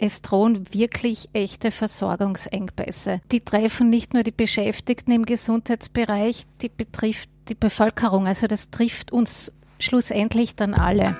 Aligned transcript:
Es 0.00 0.22
drohen 0.22 0.72
wirklich 0.72 1.28
echte 1.32 1.72
Versorgungsengpässe. 1.72 3.20
Die 3.32 3.40
treffen 3.40 3.90
nicht 3.90 4.14
nur 4.14 4.22
die 4.22 4.30
Beschäftigten 4.30 5.10
im 5.10 5.26
Gesundheitsbereich, 5.26 6.44
die 6.62 6.68
betrifft 6.68 7.28
die 7.48 7.56
Bevölkerung. 7.56 8.28
Also 8.28 8.46
das 8.46 8.70
trifft 8.70 9.10
uns 9.10 9.52
schlussendlich 9.80 10.54
dann 10.54 10.74
alle. 10.74 11.18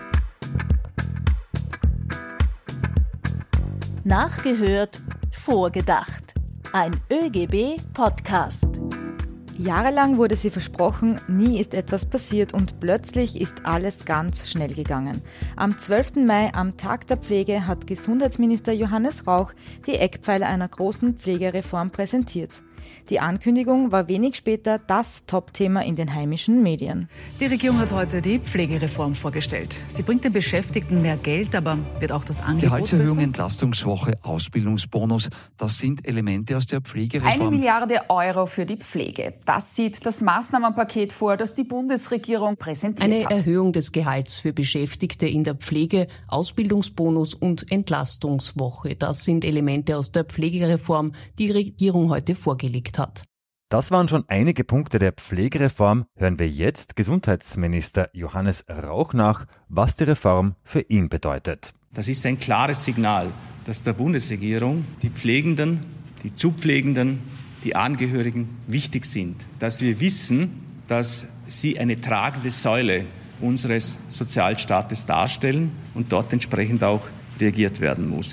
Nachgehört, 4.05 5.01
vorgedacht. 5.33 6.35
Ein 6.73 6.93
ÖGB-Podcast. 7.11 8.79
Jahrelang 9.59 10.19
wurde 10.19 10.37
sie 10.37 10.51
versprochen, 10.51 11.21
nie 11.27 11.59
ist 11.59 11.75
etwas 11.75 12.07
passiert 12.07 12.55
und 12.55 12.79
plötzlich 12.79 13.41
ist 13.41 13.67
alles 13.67 14.05
ganz 14.05 14.49
schnell 14.49 14.73
gegangen. 14.73 15.21
Am 15.57 15.77
12. 15.77 16.25
Mai, 16.27 16.55
am 16.55 16.77
Tag 16.77 17.09
der 17.09 17.17
Pflege, 17.17 17.67
hat 17.67 17.89
Gesundheitsminister 17.89 18.73
Johannes 18.73 19.27
Rauch 19.27 19.53
die 19.85 19.97
Eckpfeiler 19.97 20.47
einer 20.47 20.69
großen 20.69 21.17
Pflegereform 21.17 21.91
präsentiert. 21.91 22.63
Die 23.11 23.21
Ankündigung 23.21 23.91
war 23.91 24.07
wenig 24.09 24.37
später 24.37 24.79
das 24.79 25.23
Top-Thema 25.27 25.85
in 25.85 25.97
den 25.97 26.15
heimischen 26.15 26.63
Medien. 26.63 27.09
Die 27.41 27.47
Regierung 27.47 27.79
hat 27.79 27.93
heute 27.93 28.21
die 28.21 28.39
Pflegereform 28.39 29.15
vorgestellt. 29.15 29.77
Sie 29.89 30.03
bringt 30.03 30.25
den 30.25 30.33
Beschäftigten 30.33 31.01
mehr 31.01 31.17
Geld, 31.17 31.55
aber 31.55 31.79
wird 32.01 32.13
auch 32.13 32.25
das 32.25 32.41
Angebot 32.41 32.71
Gehaltserhöhung, 32.71 33.17
besser? 33.17 33.23
Entlastungswoche, 33.23 34.19
Ausbildungsbonus, 34.23 35.31
das 35.57 35.79
sind 35.79 36.07
Elemente 36.07 36.57
aus 36.57 36.67
der 36.67 36.81
Pflegereform. 36.81 37.41
Eine 37.41 37.51
Milliarde 37.51 38.01
Euro 38.09 38.47
für 38.47 38.67
die 38.67 38.77
Pflege. 38.77 39.35
Das 39.47 39.75
sieht 39.75 40.05
das 40.05 40.21
Maßnahmenpaket 40.21 41.13
vor, 41.13 41.37
das 41.37 41.55
die 41.55 41.65
Bundesregierung 41.65 42.57
präsentiert 42.57 43.11
Eine 43.11 43.25
hat. 43.25 43.33
Erhöhung 43.33 43.73
des 43.73 43.93
Gehalts 43.93 44.39
für 44.39 44.53
Beschäftigte 44.53 45.27
in 45.27 45.45
der 45.45 45.55
Pflege, 45.55 46.09
Ausbildungsbonus 46.27 47.35
und 47.35 47.71
Entlastungswoche. 47.73 48.97
Das 48.97 49.25
sind 49.25 49.45
Elemente 49.45 49.97
aus 49.97 50.13
der 50.13 50.25
Pflegereform, 50.25 51.13
die 51.39 51.51
Regierung 51.51 52.11
heute 52.11 52.35
vorgelegt 52.35 52.78
hat. 52.99 53.25
Das 53.71 53.91
waren 53.91 54.09
schon 54.09 54.25
einige 54.29 54.65
Punkte 54.65 54.99
der 54.99 55.13
Pflegereform. 55.13 56.07
Hören 56.17 56.39
wir 56.39 56.49
jetzt 56.49 56.97
Gesundheitsminister 56.97 58.09
Johannes 58.15 58.65
Rauch 58.69 59.13
nach, 59.13 59.45
was 59.69 59.95
die 59.97 60.05
Reform 60.05 60.55
für 60.65 60.81
ihn 60.81 61.11
bedeutet. 61.11 61.75
Das 61.93 62.09
ist 62.09 62.25
ein 62.25 62.39
klares 62.39 62.85
Signal, 62.85 63.31
dass 63.67 63.83
der 63.83 63.93
Bundesregierung 63.93 64.87
die 65.03 65.11
Pflegenden, 65.11 65.81
die 66.23 66.35
Zupflegenden, 66.35 67.21
die 67.65 67.77
Angehörigen 67.77 68.59
wichtig 68.67 69.05
sind. 69.05 69.45
Dass 69.59 69.83
wir 69.83 70.01
wissen, 70.01 70.65
dass 70.87 71.27
sie 71.47 71.79
eine 71.79 72.01
tragende 72.01 72.51
Säule 72.51 73.05
unseres 73.41 73.99
Sozialstaates 74.09 75.05
darstellen 75.05 75.73
und 75.95 76.11
dort 76.11 76.33
entsprechend 76.33 76.83
auch 76.83 77.07
reagiert 77.39 77.81
werden 77.81 78.09
muss. 78.09 78.33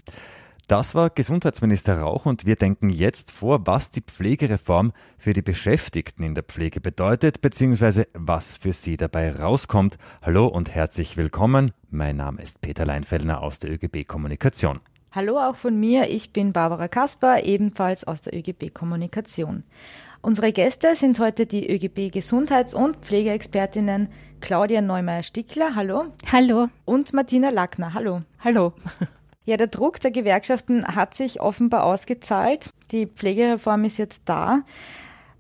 Das 0.67 0.95
war 0.95 1.11
Gesundheitsminister 1.11 1.99
Rauch 1.99 2.25
und 2.25 2.47
wir 2.47 2.55
denken 2.55 2.89
jetzt 2.89 3.29
vor, 3.31 3.67
was 3.67 3.91
die 3.91 4.01
Pflegereform 4.01 4.93
für 5.15 5.33
die 5.33 5.43
Beschäftigten 5.43 6.23
in 6.23 6.33
der 6.33 6.43
Pflege 6.43 6.81
bedeutet, 6.81 7.41
beziehungsweise 7.41 8.07
was 8.13 8.57
für 8.57 8.73
sie 8.73 8.97
dabei 8.97 9.31
rauskommt. 9.31 9.99
Hallo 10.23 10.47
und 10.47 10.73
herzlich 10.73 11.17
willkommen. 11.17 11.71
Mein 11.91 12.17
Name 12.17 12.41
ist 12.41 12.61
Peter 12.61 12.83
Leinfellner 12.83 13.43
aus 13.43 13.59
der 13.59 13.73
ÖGB 13.73 14.07
Kommunikation. 14.07 14.79
Hallo 15.11 15.37
auch 15.37 15.55
von 15.55 15.79
mir, 15.79 16.09
ich 16.09 16.33
bin 16.33 16.51
Barbara 16.51 16.87
Kasper, 16.87 17.43
ebenfalls 17.43 18.03
aus 18.03 18.21
der 18.21 18.33
ÖGB 18.33 18.73
Kommunikation. 18.73 19.63
Unsere 20.23 20.51
Gäste 20.51 20.95
sind 20.95 21.19
heute 21.19 21.45
die 21.45 21.71
ÖGB 21.71 22.11
Gesundheits- 22.11 22.73
und 22.73 23.05
Pflegeexpertinnen 23.05 24.09
Claudia 24.41 24.81
Neumeier-Stickler, 24.81 25.75
hallo. 25.75 26.05
Hallo. 26.31 26.69
Und 26.85 27.13
Martina 27.13 27.51
Lackner, 27.51 27.93
hallo. 27.93 28.23
Hallo. 28.43 28.73
Ja, 29.45 29.57
der 29.57 29.67
Druck 29.67 29.99
der 29.99 30.09
Gewerkschaften 30.09 30.85
hat 30.95 31.13
sich 31.13 31.39
offenbar 31.39 31.83
ausgezahlt. 31.85 32.71
Die 32.91 33.05
Pflegereform 33.05 33.85
ist 33.85 33.97
jetzt 33.97 34.23
da. 34.25 34.63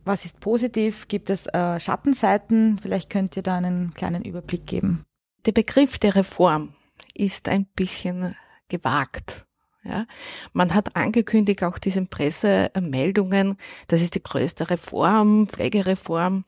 Was 0.03 0.25
ist 0.25 0.39
positiv? 0.39 1.07
Gibt 1.07 1.31
es 1.31 1.47
äh, 1.47 1.79
Schattenseiten? 1.79 2.77
Vielleicht 2.79 3.09
könnt 3.09 3.35
ihr 3.35 3.41
da 3.41 3.55
einen 3.55 3.95
kleinen 3.95 4.23
Überblick 4.23 4.67
geben. 4.67 5.03
Der 5.47 5.51
Begriff 5.51 5.97
der 5.97 6.15
Reform 6.15 6.75
ist 7.15 7.49
ein 7.49 7.65
bisschen 7.75 8.35
gewagt. 8.67 9.45
Ja, 9.83 10.05
man 10.53 10.73
hat 10.73 10.95
angekündigt, 10.95 11.63
auch 11.63 11.77
diesen 11.77 12.07
Pressemeldungen, 12.07 13.57
das 13.87 14.01
ist 14.01 14.15
die 14.15 14.23
größte 14.23 14.71
Reform, 14.71 15.47
Pflegereform. 15.47 16.43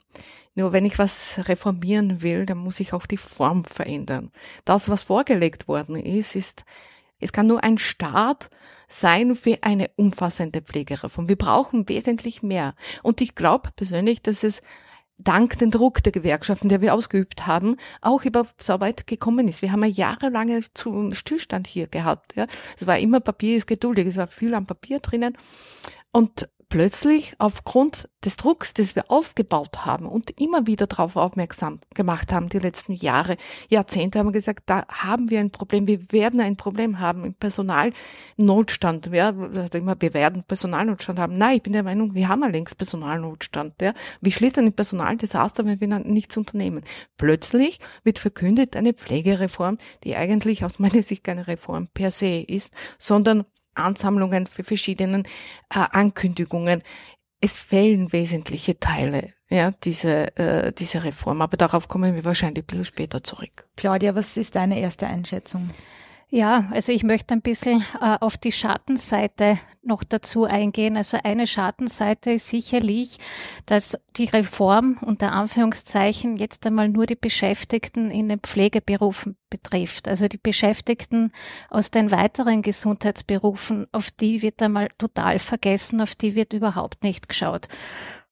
Nur 0.56 0.74
wenn 0.74 0.86
ich 0.86 0.98
was 0.98 1.48
reformieren 1.48 2.24
will, 2.24 2.48
dann 2.48 2.58
muss 2.58 2.80
ich 2.80 2.94
auch 2.94 3.06
die 3.06 3.18
Form 3.18 3.64
verändern. 3.64 4.32
Das, 4.66 4.90
was 4.90 5.04
vorgelegt 5.04 5.68
worden 5.68 5.96
ist, 5.96 6.36
ist, 6.36 6.66
es 7.20 7.32
kann 7.32 7.48
nur 7.48 7.64
ein 7.64 7.78
Start 7.78 8.50
sein 8.88 9.36
für 9.36 9.58
eine 9.62 9.90
umfassende 9.96 10.62
Pflegereform. 10.62 11.28
Wir 11.28 11.36
brauchen 11.36 11.90
wesentlich 11.90 12.42
mehr. 12.42 12.74
Und 13.04 13.22
ich 13.22 13.36
glaube 13.36 13.70
persönlich, 13.76 14.22
dass 14.22 14.44
es 14.44 14.62
dank 15.18 15.58
den 15.58 15.72
Druck 15.72 16.04
der 16.04 16.12
Gewerkschaften, 16.12 16.70
der 16.70 16.82
wir 16.82 16.94
ausgeübt 16.94 17.48
haben, 17.48 17.76
auch 18.02 18.24
über 18.24 18.46
so 18.62 18.80
weit 18.80 19.08
gekommen 19.08 19.48
ist. 19.48 19.62
Wir 19.62 19.72
haben 19.72 19.84
ja 19.84 19.90
jahrelange 19.90 20.62
zum 20.74 21.14
Stillstand 21.14 21.68
hier 21.68 21.88
gehabt. 21.88 22.36
Ja. 22.36 22.48
Es 22.78 22.88
war 22.88 23.00
immer 23.00 23.20
Papier 23.20 23.58
ist 23.58 23.68
geduldig, 23.68 24.08
es 24.08 24.18
war 24.18 24.28
viel 24.28 24.54
am 24.54 24.66
Papier 24.66 25.00
drinnen. 25.00 25.36
Und 26.12 26.48
plötzlich 26.70 27.36
aufgrund 27.38 28.10
des 28.26 28.36
Drucks, 28.36 28.74
das 28.74 28.96
wir 28.96 29.10
aufgebaut 29.10 29.86
haben 29.86 30.06
und 30.06 30.40
immer 30.42 30.68
wieder 30.68 30.88
darauf 30.88 31.16
aufmerksam 31.16 31.80
gemacht 31.94 32.34
haben, 32.34 32.50
die 32.50 32.60
letzten 32.60 32.94
Jahre, 32.94 33.38
Jahrzehnte, 33.70 34.20
haben 34.20 34.28
wir 34.28 34.34
gesagt, 34.34 34.64
da 34.66 34.86
haben 34.88 35.30
wir 35.30 35.40
ein 35.40 35.52
Problem, 35.52 35.88
wir 35.88 36.12
werden 36.12 36.42
ein 36.42 36.58
Problem 36.58 37.00
haben 37.00 37.24
im 37.24 37.34
Personalnotstand. 37.36 39.08
Ja, 39.14 39.34
wir 39.38 40.14
werden 40.14 40.44
Personalnotstand 40.44 41.20
haben. 41.20 41.38
Nein, 41.38 41.58
ich 41.58 41.64
bin 41.64 41.74
der 41.74 41.84
Meinung, 41.84 42.16
wir 42.16 42.28
haben 42.28 42.42
ja 42.42 42.48
längst 42.48 42.78
Personalnotstand. 42.78 43.82
Ja. 43.82 43.94
Wir 44.20 44.32
schlittern 44.32 44.68
im 44.68 44.74
Personaldesaster, 44.74 45.66
wenn 45.66 45.80
wir 45.80 46.00
nichts 46.00 46.36
unternehmen. 46.36 46.84
Plötzlich 47.18 47.80
wird 48.04 48.20
verkündet 48.20 48.76
eine 48.76 48.94
Pflegereform, 48.94 49.78
die 50.04 50.16
eigentlich 50.16 50.66
aus 50.66 50.80
meiner 50.80 51.04
Sicht 51.04 51.24
keine 51.24 51.48
Reform 51.48 51.88
per 51.94 52.12
se 52.12 52.42
ist, 52.42 52.74
sondern 52.98 53.46
Ansammlungen 53.78 54.48
für 54.48 54.64
verschiedenen 54.64 55.24
äh, 55.74 55.86
Ankündigungen. 55.92 56.84
Es 57.40 57.58
fehlen 57.58 58.12
wesentliche 58.12 58.80
Teile, 58.80 59.34
ja, 59.50 59.72
diese, 59.84 60.36
äh, 60.38 60.74
diese 60.74 61.04
Reform. 61.04 61.42
Aber 61.42 61.56
darauf 61.58 61.88
kommen 61.88 62.16
wir 62.16 62.26
wahrscheinlich 62.26 62.64
ein 62.64 62.68
bisschen 62.68 62.86
später 62.86 63.24
zurück. 63.24 63.68
Claudia, 63.78 64.16
was 64.16 64.38
ist 64.38 64.56
deine 64.56 64.80
erste 64.80 65.08
Einschätzung? 65.08 65.70
Ja, 66.30 66.68
also 66.72 66.92
ich 66.92 67.04
möchte 67.04 67.34
ein 67.34 67.42
bisschen 67.42 67.86
äh, 68.02 68.18
auf 68.20 68.36
die 68.36 68.52
Schattenseite 68.52 69.60
noch 69.82 70.04
dazu 70.04 70.44
eingehen. 70.44 70.98
Also 70.98 71.18
eine 71.24 71.48
Schattenseite 71.48 72.32
ist 72.32 72.50
sicherlich, 72.50 73.18
dass 73.66 73.98
die 74.18 74.26
Reform 74.26 74.98
unter 75.00 75.32
Anführungszeichen 75.32 76.36
jetzt 76.36 76.66
einmal 76.66 76.90
nur 76.90 77.06
die 77.06 77.16
Beschäftigten 77.16 78.12
in 78.12 78.28
den 78.28 78.40
Pflegeberufen 78.40 79.38
betrifft. 79.50 80.10
Also 80.10 80.28
die 80.28 80.38
Beschäftigten 80.38 81.32
aus 81.70 81.92
den 81.92 82.12
weiteren 82.12 82.62
Gesundheitsberufen, 82.62 83.88
auf 83.94 84.12
die 84.12 84.42
wird 84.42 84.62
einmal 84.62 84.90
total 84.98 85.40
vergessen, 85.40 86.02
auf 86.02 86.16
die 86.16 86.36
wird 86.36 86.52
überhaupt 86.52 87.04
nicht 87.04 87.30
geschaut 87.30 87.70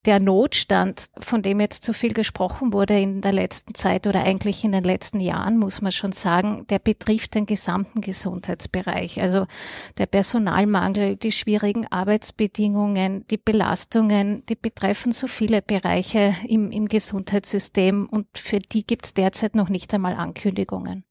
der 0.05 0.19
Notstand, 0.19 1.07
von 1.19 1.41
dem 1.41 1.59
jetzt 1.59 1.83
so 1.83 1.93
viel 1.93 2.13
gesprochen 2.13 2.73
wurde 2.73 2.99
in 2.99 3.21
der 3.21 3.31
letzten 3.33 3.73
Zeit 3.73 4.07
oder 4.07 4.23
eigentlich 4.23 4.63
in 4.63 4.71
den 4.71 4.83
letzten 4.83 5.19
Jahren, 5.19 5.57
muss 5.57 5.81
man 5.81 5.91
schon 5.91 6.11
sagen, 6.11 6.65
der 6.69 6.79
betrifft 6.79 7.35
den 7.35 7.45
gesamten 7.45 8.01
Gesundheitsbereich. 8.01 9.21
Also 9.21 9.47
der 9.97 10.05
Personalmangel, 10.05 11.15
die 11.15 11.31
schwierigen 11.31 11.87
Arbeitsbedingungen, 11.87 13.25
die 13.27 13.37
Belastungen, 13.37 14.45
die 14.47 14.55
betreffen 14.55 15.11
so 15.11 15.27
viele 15.27 15.61
Bereiche 15.61 16.35
im, 16.47 16.71
im 16.71 16.87
Gesundheitssystem 16.87 18.07
und 18.07 18.27
für 18.37 18.59
die 18.59 18.85
gibt 18.85 19.05
es 19.05 19.13
derzeit 19.13 19.55
noch 19.55 19.69
nicht 19.69 19.93
einmal 19.93 20.15
Ankündigungen. 20.15 21.03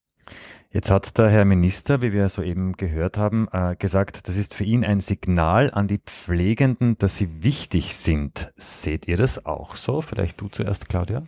Jetzt 0.74 0.90
hat 0.90 1.18
der 1.18 1.30
Herr 1.30 1.44
Minister, 1.44 2.02
wie 2.02 2.12
wir 2.12 2.28
soeben 2.28 2.72
gehört 2.72 3.16
haben, 3.16 3.46
äh, 3.52 3.76
gesagt, 3.76 4.26
das 4.26 4.34
ist 4.34 4.54
für 4.54 4.64
ihn 4.64 4.84
ein 4.84 5.00
Signal 5.00 5.70
an 5.72 5.86
die 5.86 6.00
Pflegenden, 6.04 6.98
dass 6.98 7.16
sie 7.16 7.44
wichtig 7.44 7.94
sind. 7.94 8.52
Seht 8.56 9.06
ihr 9.06 9.16
das 9.16 9.46
auch 9.46 9.76
so? 9.76 10.00
Vielleicht 10.00 10.40
du 10.40 10.48
zuerst, 10.48 10.88
Claudia. 10.88 11.22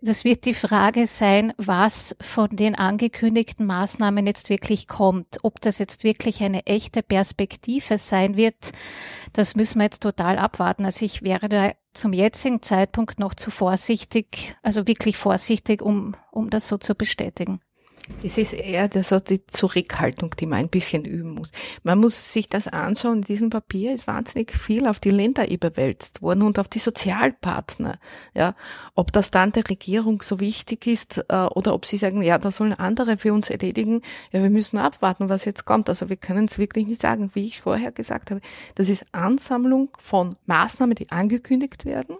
Das 0.00 0.24
wird 0.24 0.44
die 0.44 0.54
Frage 0.54 1.06
sein, 1.06 1.52
was 1.56 2.16
von 2.20 2.48
den 2.50 2.74
angekündigten 2.74 3.64
Maßnahmen 3.64 4.26
jetzt 4.26 4.50
wirklich 4.50 4.88
kommt. 4.88 5.38
Ob 5.44 5.60
das 5.60 5.78
jetzt 5.78 6.02
wirklich 6.02 6.42
eine 6.42 6.66
echte 6.66 7.04
Perspektive 7.04 7.96
sein 7.96 8.36
wird, 8.36 8.72
das 9.34 9.54
müssen 9.54 9.78
wir 9.78 9.84
jetzt 9.84 10.02
total 10.02 10.36
abwarten. 10.36 10.84
Also 10.84 11.04
ich 11.04 11.22
wäre 11.22 11.48
da 11.48 11.74
zum 11.92 12.12
jetzigen 12.12 12.60
Zeitpunkt 12.60 13.20
noch 13.20 13.34
zu 13.34 13.52
vorsichtig, 13.52 14.56
also 14.64 14.88
wirklich 14.88 15.16
vorsichtig, 15.16 15.80
um, 15.80 16.16
um 16.32 16.50
das 16.50 16.66
so 16.66 16.76
zu 16.76 16.96
bestätigen. 16.96 17.60
Es 18.22 18.36
ist 18.36 18.52
eher 18.52 18.90
so 19.04 19.20
die 19.20 19.46
Zurückhaltung, 19.46 20.34
die 20.38 20.46
man 20.46 20.58
ein 20.58 20.68
bisschen 20.68 21.04
üben 21.04 21.34
muss. 21.34 21.52
Man 21.84 21.98
muss 21.98 22.32
sich 22.32 22.48
das 22.48 22.66
anschauen. 22.66 23.18
In 23.18 23.22
diesem 23.22 23.50
Papier 23.50 23.94
ist 23.94 24.08
wahnsinnig 24.08 24.56
viel 24.56 24.86
auf 24.86 24.98
die 24.98 25.10
Länder 25.10 25.48
überwälzt 25.48 26.20
worden 26.20 26.42
und 26.42 26.58
auf 26.58 26.66
die 26.66 26.80
Sozialpartner. 26.80 27.98
Ja, 28.34 28.56
ob 28.94 29.12
das 29.12 29.30
dann 29.30 29.52
der 29.52 29.68
Regierung 29.68 30.22
so 30.22 30.40
wichtig 30.40 30.86
ist 30.88 31.24
äh, 31.28 31.46
oder 31.54 31.74
ob 31.74 31.86
sie 31.86 31.96
sagen, 31.96 32.22
ja, 32.22 32.38
das 32.38 32.56
sollen 32.56 32.72
andere 32.72 33.18
für 33.18 33.32
uns 33.32 33.50
erledigen. 33.50 34.02
Ja, 34.32 34.42
wir 34.42 34.50
müssen 34.50 34.78
abwarten, 34.78 35.28
was 35.28 35.44
jetzt 35.44 35.64
kommt. 35.64 35.88
Also 35.88 36.08
wir 36.08 36.16
können 36.16 36.46
es 36.46 36.58
wirklich 36.58 36.86
nicht 36.86 37.00
sagen, 37.00 37.30
wie 37.34 37.46
ich 37.46 37.60
vorher 37.60 37.92
gesagt 37.92 38.32
habe. 38.32 38.40
Das 38.74 38.88
ist 38.88 39.06
Ansammlung 39.12 39.90
von 39.98 40.36
Maßnahmen, 40.46 40.96
die 40.96 41.10
angekündigt 41.10 41.84
werden, 41.84 42.16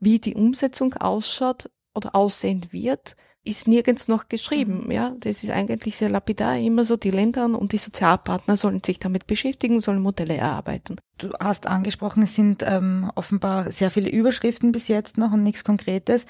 wie 0.00 0.18
die 0.18 0.34
Umsetzung 0.34 0.94
ausschaut 0.94 1.70
oder 1.94 2.14
aussehen 2.14 2.66
wird 2.72 3.16
ist 3.44 3.66
nirgends 3.66 4.08
noch 4.08 4.28
geschrieben. 4.28 4.84
Mhm. 4.84 4.90
Ja, 4.90 5.14
das 5.18 5.42
ist 5.42 5.50
eigentlich 5.50 5.96
sehr 5.96 6.10
lapidar. 6.10 6.58
Immer 6.58 6.84
so, 6.84 6.96
die 6.96 7.10
Länder 7.10 7.44
und 7.46 7.72
die 7.72 7.78
Sozialpartner 7.78 8.56
sollen 8.56 8.82
sich 8.84 8.98
damit 8.98 9.26
beschäftigen, 9.26 9.80
sollen 9.80 10.02
Modelle 10.02 10.36
erarbeiten. 10.36 10.96
Du 11.18 11.32
hast 11.40 11.66
angesprochen, 11.66 12.22
es 12.22 12.34
sind 12.34 12.62
ähm, 12.66 13.10
offenbar 13.14 13.72
sehr 13.72 13.90
viele 13.90 14.10
Überschriften 14.10 14.72
bis 14.72 14.88
jetzt 14.88 15.18
noch 15.18 15.32
und 15.32 15.42
nichts 15.42 15.64
Konkretes. 15.64 16.26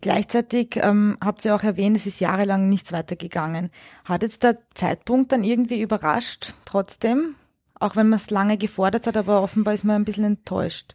Gleichzeitig 0.00 0.76
ähm, 0.76 1.18
habt 1.20 1.44
ihr 1.44 1.56
auch 1.56 1.64
erwähnt, 1.64 1.96
es 1.96 2.06
ist 2.06 2.20
jahrelang 2.20 2.68
nichts 2.68 2.92
weitergegangen. 2.92 3.70
Hat 4.04 4.22
jetzt 4.22 4.44
der 4.44 4.58
Zeitpunkt 4.74 5.32
dann 5.32 5.42
irgendwie 5.42 5.80
überrascht, 5.80 6.54
trotzdem? 6.64 7.34
Auch 7.80 7.96
wenn 7.96 8.08
man 8.08 8.18
es 8.18 8.30
lange 8.30 8.58
gefordert 8.58 9.08
hat, 9.08 9.16
aber 9.16 9.42
offenbar 9.42 9.74
ist 9.74 9.84
man 9.84 9.96
ein 9.96 10.04
bisschen 10.04 10.24
enttäuscht. 10.24 10.94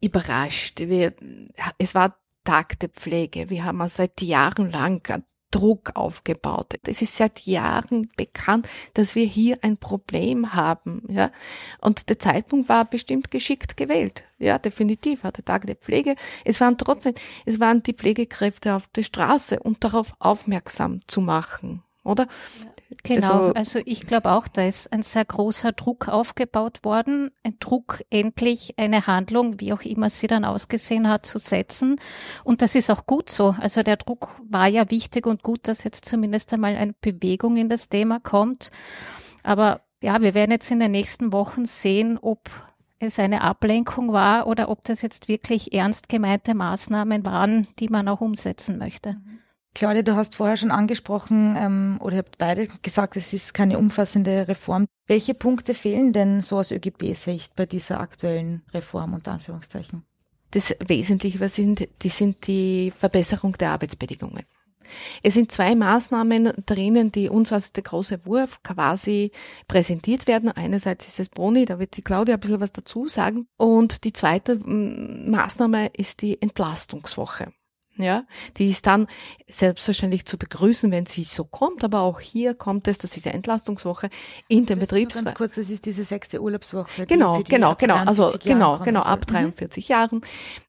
Überrascht. 0.00 0.80
Wir, 0.80 1.14
es 1.78 1.94
war 1.96 2.16
Tag 2.44 2.78
der 2.80 2.90
Pflege. 2.90 3.50
Wir 3.50 3.64
haben 3.64 3.86
seit 3.88 4.22
Jahren 4.22 4.70
lang 4.70 5.24
Druck 5.54 5.92
aufgebaut. 5.94 6.74
Es 6.84 7.00
ist 7.00 7.16
seit 7.16 7.46
Jahren 7.46 8.10
bekannt, 8.16 8.68
dass 8.94 9.14
wir 9.14 9.24
hier 9.24 9.58
ein 9.62 9.76
Problem 9.76 10.52
haben, 10.52 11.02
ja. 11.08 11.30
Und 11.80 12.08
der 12.08 12.18
Zeitpunkt 12.18 12.68
war 12.68 12.84
bestimmt 12.84 13.30
geschickt 13.30 13.76
gewählt. 13.76 14.24
Ja, 14.38 14.58
definitiv, 14.58 15.22
war 15.22 15.30
der 15.30 15.44
Tag 15.44 15.66
der 15.66 15.76
Pflege. 15.76 16.16
Es 16.44 16.60
waren 16.60 16.76
trotzdem, 16.76 17.14
es 17.46 17.60
waren 17.60 17.84
die 17.84 17.94
Pflegekräfte 17.94 18.74
auf 18.74 18.88
der 18.88 19.04
Straße 19.04 19.60
und 19.60 19.84
darauf 19.84 20.12
aufmerksam 20.18 21.00
zu 21.06 21.20
machen, 21.20 21.84
oder? 22.04 22.26
Genau, 23.02 23.48
also, 23.48 23.54
also 23.54 23.80
ich 23.84 24.06
glaube 24.06 24.30
auch, 24.30 24.46
da 24.46 24.62
ist 24.62 24.92
ein 24.92 25.02
sehr 25.02 25.24
großer 25.24 25.72
Druck 25.72 26.08
aufgebaut 26.08 26.84
worden, 26.84 27.30
ein 27.42 27.56
Druck, 27.58 28.02
endlich 28.10 28.74
eine 28.78 29.06
Handlung, 29.06 29.60
wie 29.60 29.72
auch 29.72 29.82
immer 29.82 30.10
sie 30.10 30.26
dann 30.26 30.44
ausgesehen 30.44 31.08
hat, 31.08 31.26
zu 31.26 31.38
setzen. 31.38 31.96
Und 32.44 32.62
das 32.62 32.74
ist 32.74 32.90
auch 32.90 33.06
gut 33.06 33.30
so. 33.30 33.56
Also 33.58 33.82
der 33.82 33.96
Druck 33.96 34.40
war 34.48 34.68
ja 34.68 34.90
wichtig 34.90 35.26
und 35.26 35.42
gut, 35.42 35.66
dass 35.66 35.84
jetzt 35.84 36.04
zumindest 36.04 36.52
einmal 36.52 36.76
eine 36.76 36.94
Bewegung 37.00 37.56
in 37.56 37.68
das 37.68 37.88
Thema 37.88 38.20
kommt. 38.20 38.70
Aber 39.42 39.82
ja, 40.02 40.20
wir 40.22 40.34
werden 40.34 40.52
jetzt 40.52 40.70
in 40.70 40.80
den 40.80 40.92
nächsten 40.92 41.32
Wochen 41.32 41.64
sehen, 41.64 42.18
ob 42.20 42.50
es 42.98 43.18
eine 43.18 43.42
Ablenkung 43.42 44.12
war 44.12 44.46
oder 44.46 44.68
ob 44.68 44.84
das 44.84 45.02
jetzt 45.02 45.28
wirklich 45.28 45.72
ernst 45.72 46.08
gemeinte 46.08 46.54
Maßnahmen 46.54 47.24
waren, 47.26 47.66
die 47.78 47.88
man 47.88 48.08
auch 48.08 48.20
umsetzen 48.20 48.78
möchte. 48.78 49.16
Claudia, 49.74 50.02
du 50.02 50.14
hast 50.14 50.36
vorher 50.36 50.56
schon 50.56 50.70
angesprochen, 50.70 51.56
ähm, 51.58 51.98
oder 52.00 52.16
ihr 52.16 52.18
habt 52.20 52.38
beide 52.38 52.68
gesagt, 52.82 53.16
es 53.16 53.32
ist 53.32 53.54
keine 53.54 53.76
umfassende 53.76 54.46
Reform. 54.46 54.86
Welche 55.08 55.34
Punkte 55.34 55.74
fehlen 55.74 56.12
denn 56.12 56.42
so 56.42 56.58
aus 56.58 56.70
ÖGB-Sicht 56.70 57.56
bei 57.56 57.66
dieser 57.66 57.98
aktuellen 57.98 58.62
Reform 58.72 59.14
unter 59.14 59.32
Anführungszeichen? 59.32 60.04
Das 60.52 60.76
Wesentliche 60.86 61.40
was 61.40 61.56
sind, 61.56 61.88
die 62.02 62.08
sind 62.08 62.46
die 62.46 62.92
Verbesserung 62.96 63.54
der 63.54 63.70
Arbeitsbedingungen. 63.70 64.44
Es 65.22 65.34
sind 65.34 65.50
zwei 65.50 65.74
Maßnahmen 65.74 66.52
drinnen, 66.66 67.10
die 67.10 67.28
uns 67.28 67.52
als 67.52 67.72
der 67.72 67.82
große 67.82 68.26
Wurf 68.26 68.62
quasi 68.62 69.32
präsentiert 69.66 70.28
werden. 70.28 70.50
Einerseits 70.50 71.08
ist 71.08 71.18
es 71.18 71.28
Boni, 71.28 71.64
da 71.64 71.80
wird 71.80 71.96
die 71.96 72.02
Claudia 72.02 72.34
ein 72.34 72.40
bisschen 72.40 72.60
was 72.60 72.72
dazu 72.72 73.08
sagen. 73.08 73.48
Und 73.56 74.04
die 74.04 74.12
zweite 74.12 74.56
Maßnahme 74.56 75.88
ist 75.96 76.22
die 76.22 76.40
Entlastungswoche. 76.40 77.52
Ja, 77.96 78.24
die 78.56 78.70
ist 78.70 78.86
dann 78.88 79.06
selbstverständlich 79.46 80.24
zu 80.26 80.36
begrüßen, 80.36 80.90
wenn 80.90 81.06
sie 81.06 81.22
so 81.22 81.44
kommt, 81.44 81.84
aber 81.84 82.00
auch 82.00 82.18
hier 82.18 82.54
kommt 82.54 82.88
es, 82.88 82.98
dass 82.98 83.12
diese 83.12 83.30
Entlastungswoche 83.30 84.10
in 84.48 84.66
den 84.66 84.80
Betriebs... 84.80 85.14
Ganz 85.14 85.34
kurz, 85.34 85.54
das 85.54 85.70
ist 85.70 85.86
diese 85.86 86.02
sechste 86.02 86.42
Urlaubswoche. 86.42 87.06
Genau, 87.06 87.40
genau, 87.44 87.76
genau, 87.76 87.96
also 87.96 88.32
genau, 88.42 88.78
genau, 88.78 89.00
ab 89.00 89.26
43 89.28 89.88
mhm. 89.88 89.92
Jahren. 89.92 90.20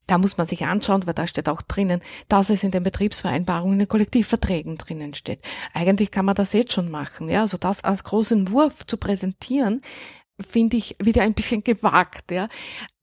Da 0.05 0.19
muss 0.19 0.37
man 0.37 0.45
sich 0.45 0.65
anschauen, 0.65 1.07
weil 1.07 1.15
da 1.15 1.25
steht 1.25 1.49
auch 1.49 1.63
drinnen, 1.63 2.01
dass 2.27 2.51
es 2.51 2.63
in 2.63 2.69
den 2.69 2.83
Betriebsvereinbarungen, 2.83 3.73
in 3.73 3.79
den 3.79 3.87
Kollektivverträgen 3.87 4.77
drinnen 4.77 5.15
steht. 5.15 5.39
Eigentlich 5.73 6.11
kann 6.11 6.25
man 6.25 6.35
das 6.35 6.53
jetzt 6.53 6.73
schon 6.73 6.91
machen, 6.91 7.27
ja, 7.27 7.41
also 7.41 7.57
das 7.57 7.83
als 7.83 8.03
großen 8.03 8.51
Wurf 8.51 8.85
zu 8.85 8.97
präsentieren, 8.97 9.81
finde 10.39 10.77
ich 10.77 10.95
wieder 10.99 11.21
ein 11.21 11.33
bisschen 11.33 11.63
gewagt. 11.63 12.31
Ja. 12.31 12.47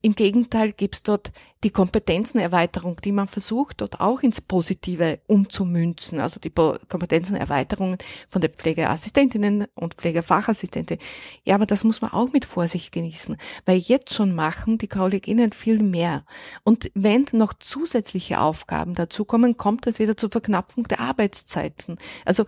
Im 0.01 0.15
Gegenteil 0.15 0.73
gibt 0.73 0.95
es 0.95 1.03
dort 1.03 1.31
die 1.63 1.69
Kompetenzenerweiterung, 1.69 2.99
die 3.01 3.13
man 3.13 3.27
versucht, 3.27 3.79
dort 3.79 4.01
auch 4.01 4.21
ins 4.21 4.41
Positive 4.41 5.21
umzumünzen. 5.27 6.19
Also 6.19 6.41
die 6.41 6.49
Kompetenzenerweiterungen 6.49 7.97
von 8.29 8.41
den 8.41 8.51
Pflegeassistentinnen 8.51 9.65
und 9.73 9.93
Pflegefachassistenten. 9.93 10.97
Ja, 11.45 11.55
aber 11.55 11.65
das 11.65 11.85
muss 11.85 12.01
man 12.01 12.11
auch 12.11 12.33
mit 12.33 12.43
Vorsicht 12.43 12.91
genießen, 12.91 13.37
weil 13.65 13.77
jetzt 13.77 14.13
schon 14.13 14.35
machen 14.35 14.77
die 14.77 14.89
Kolleginnen 14.89 15.53
viel 15.53 15.81
mehr. 15.81 16.25
Und 16.63 16.91
wenn 16.93 17.25
noch 17.31 17.53
zusätzliche 17.53 18.41
Aufgaben 18.41 18.95
dazukommen, 18.95 19.55
kommt 19.55 19.87
es 19.87 19.99
wieder 19.99 20.17
zur 20.17 20.31
Verknappung 20.31 20.83
der 20.89 20.99
Arbeitszeiten. 20.99 21.97
Also 22.25 22.43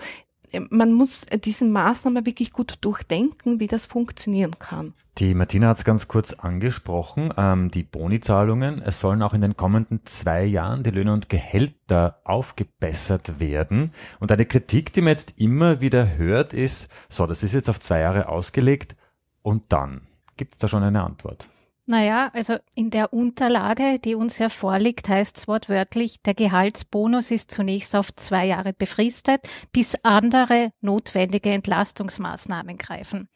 man 0.69 0.93
muss 0.93 1.25
diese 1.43 1.65
Maßnahme 1.65 2.25
wirklich 2.25 2.51
gut 2.51 2.77
durchdenken, 2.81 3.59
wie 3.59 3.67
das 3.67 3.85
funktionieren 3.85 4.57
kann. 4.59 4.93
Die 5.17 5.33
Martina 5.33 5.69
hat 5.69 5.77
es 5.77 5.85
ganz 5.85 6.09
kurz 6.09 6.33
angesprochen, 6.33 7.33
ähm, 7.37 7.71
die 7.71 7.83
Bonizahlungen. 7.83 8.81
Es 8.81 8.99
sollen 8.99 9.21
auch 9.21 9.33
in 9.33 9.39
den 9.39 9.55
kommenden 9.55 10.01
zwei 10.03 10.43
Jahren 10.43 10.83
die 10.83 10.89
Löhne 10.89 11.13
und 11.13 11.29
Gehälter 11.29 12.19
aufgebessert 12.25 13.39
werden. 13.39 13.91
Und 14.19 14.33
eine 14.33 14.45
Kritik, 14.45 14.91
die 14.91 14.99
man 14.99 15.11
jetzt 15.11 15.35
immer 15.37 15.79
wieder 15.79 16.17
hört, 16.17 16.53
ist, 16.53 16.89
so, 17.07 17.27
das 17.27 17.43
ist 17.43 17.53
jetzt 17.53 17.69
auf 17.69 17.79
zwei 17.79 18.01
Jahre 18.01 18.27
ausgelegt 18.27 18.97
und 19.41 19.63
dann. 19.69 20.01
Gibt 20.35 20.55
es 20.55 20.59
da 20.59 20.67
schon 20.67 20.83
eine 20.83 21.03
Antwort? 21.03 21.47
Naja, 21.87 22.31
also 22.33 22.57
in 22.73 22.89
der 22.89 23.13
Unterlage, 23.13 23.99
die 23.99 24.15
uns 24.15 24.39
ja 24.39 24.49
vorliegt, 24.49 25.07
heißt 25.07 25.37
es 25.37 25.47
wortwörtlich, 25.47 26.19
der 26.23 26.33
Gehaltsbonus 26.33 27.29
ist 27.29 27.51
zunächst 27.51 27.95
auf 27.95 28.11
zwei 28.15 28.47
Jahre 28.47 28.73
befristet, 28.73 29.47
bis 29.71 29.95
andere 30.01 30.71
notwendige 30.81 31.51
Entlastungsmaßnahmen 31.51 32.79
greifen. 32.79 33.29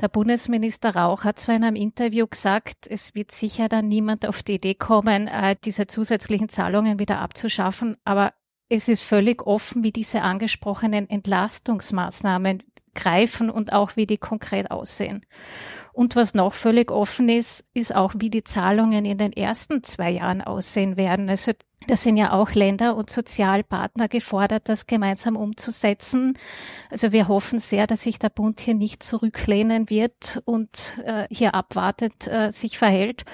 Der 0.00 0.08
Bundesminister 0.08 0.96
Rauch 0.96 1.22
hat 1.22 1.38
zwar 1.38 1.54
in 1.54 1.62
einem 1.62 1.76
Interview 1.76 2.26
gesagt, 2.26 2.88
es 2.88 3.14
wird 3.14 3.30
sicher 3.30 3.68
dann 3.68 3.86
niemand 3.86 4.26
auf 4.26 4.42
die 4.42 4.54
Idee 4.54 4.74
kommen, 4.74 5.28
äh, 5.28 5.54
diese 5.64 5.86
zusätzlichen 5.86 6.48
Zahlungen 6.48 6.98
wieder 6.98 7.20
abzuschaffen, 7.20 7.96
aber 8.04 8.32
es 8.68 8.88
ist 8.88 9.02
völlig 9.02 9.46
offen, 9.46 9.84
wie 9.84 9.92
diese 9.92 10.22
angesprochenen 10.22 11.08
Entlastungsmaßnahmen 11.08 12.64
greifen 12.94 13.50
und 13.50 13.72
auch 13.72 13.96
wie 13.96 14.06
die 14.06 14.18
konkret 14.18 14.70
aussehen. 14.70 15.24
Und 15.92 16.16
was 16.16 16.34
noch 16.34 16.54
völlig 16.54 16.90
offen 16.90 17.28
ist, 17.28 17.64
ist 17.72 17.94
auch, 17.94 18.14
wie 18.18 18.28
die 18.28 18.42
Zahlungen 18.42 19.04
in 19.04 19.16
den 19.16 19.32
ersten 19.32 19.84
zwei 19.84 20.10
Jahren 20.10 20.42
aussehen 20.42 20.96
werden. 20.96 21.28
Also 21.28 21.52
da 21.86 21.96
sind 21.96 22.16
ja 22.16 22.32
auch 22.32 22.50
Länder 22.52 22.96
und 22.96 23.10
Sozialpartner 23.10 24.08
gefordert, 24.08 24.68
das 24.68 24.86
gemeinsam 24.86 25.36
umzusetzen. 25.36 26.36
Also 26.90 27.12
wir 27.12 27.28
hoffen 27.28 27.60
sehr, 27.60 27.86
dass 27.86 28.02
sich 28.02 28.18
der 28.18 28.30
Bund 28.30 28.60
hier 28.60 28.74
nicht 28.74 29.02
zurücklehnen 29.02 29.88
wird 29.88 30.42
und 30.46 31.00
äh, 31.04 31.28
hier 31.30 31.54
abwartet, 31.54 32.26
äh, 32.26 32.50
sich 32.50 32.76
verhält. 32.76 33.24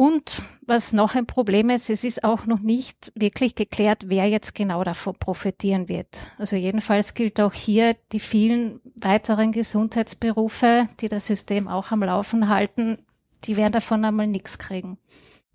Und 0.00 0.40
was 0.66 0.94
noch 0.94 1.14
ein 1.14 1.26
Problem 1.26 1.68
ist, 1.68 1.90
es 1.90 2.04
ist 2.04 2.24
auch 2.24 2.46
noch 2.46 2.60
nicht 2.60 3.12
wirklich 3.14 3.54
geklärt, 3.54 4.04
wer 4.06 4.24
jetzt 4.24 4.54
genau 4.54 4.82
davon 4.82 5.14
profitieren 5.14 5.90
wird. 5.90 6.28
Also 6.38 6.56
jedenfalls 6.56 7.12
gilt 7.12 7.38
auch 7.38 7.52
hier 7.52 7.94
die 8.10 8.18
vielen 8.18 8.80
weiteren 8.98 9.52
Gesundheitsberufe, 9.52 10.88
die 11.00 11.10
das 11.10 11.26
System 11.26 11.68
auch 11.68 11.90
am 11.90 12.02
Laufen 12.02 12.48
halten, 12.48 12.96
die 13.44 13.58
werden 13.58 13.74
davon 13.74 14.02
einmal 14.02 14.26
nichts 14.26 14.58
kriegen 14.58 14.96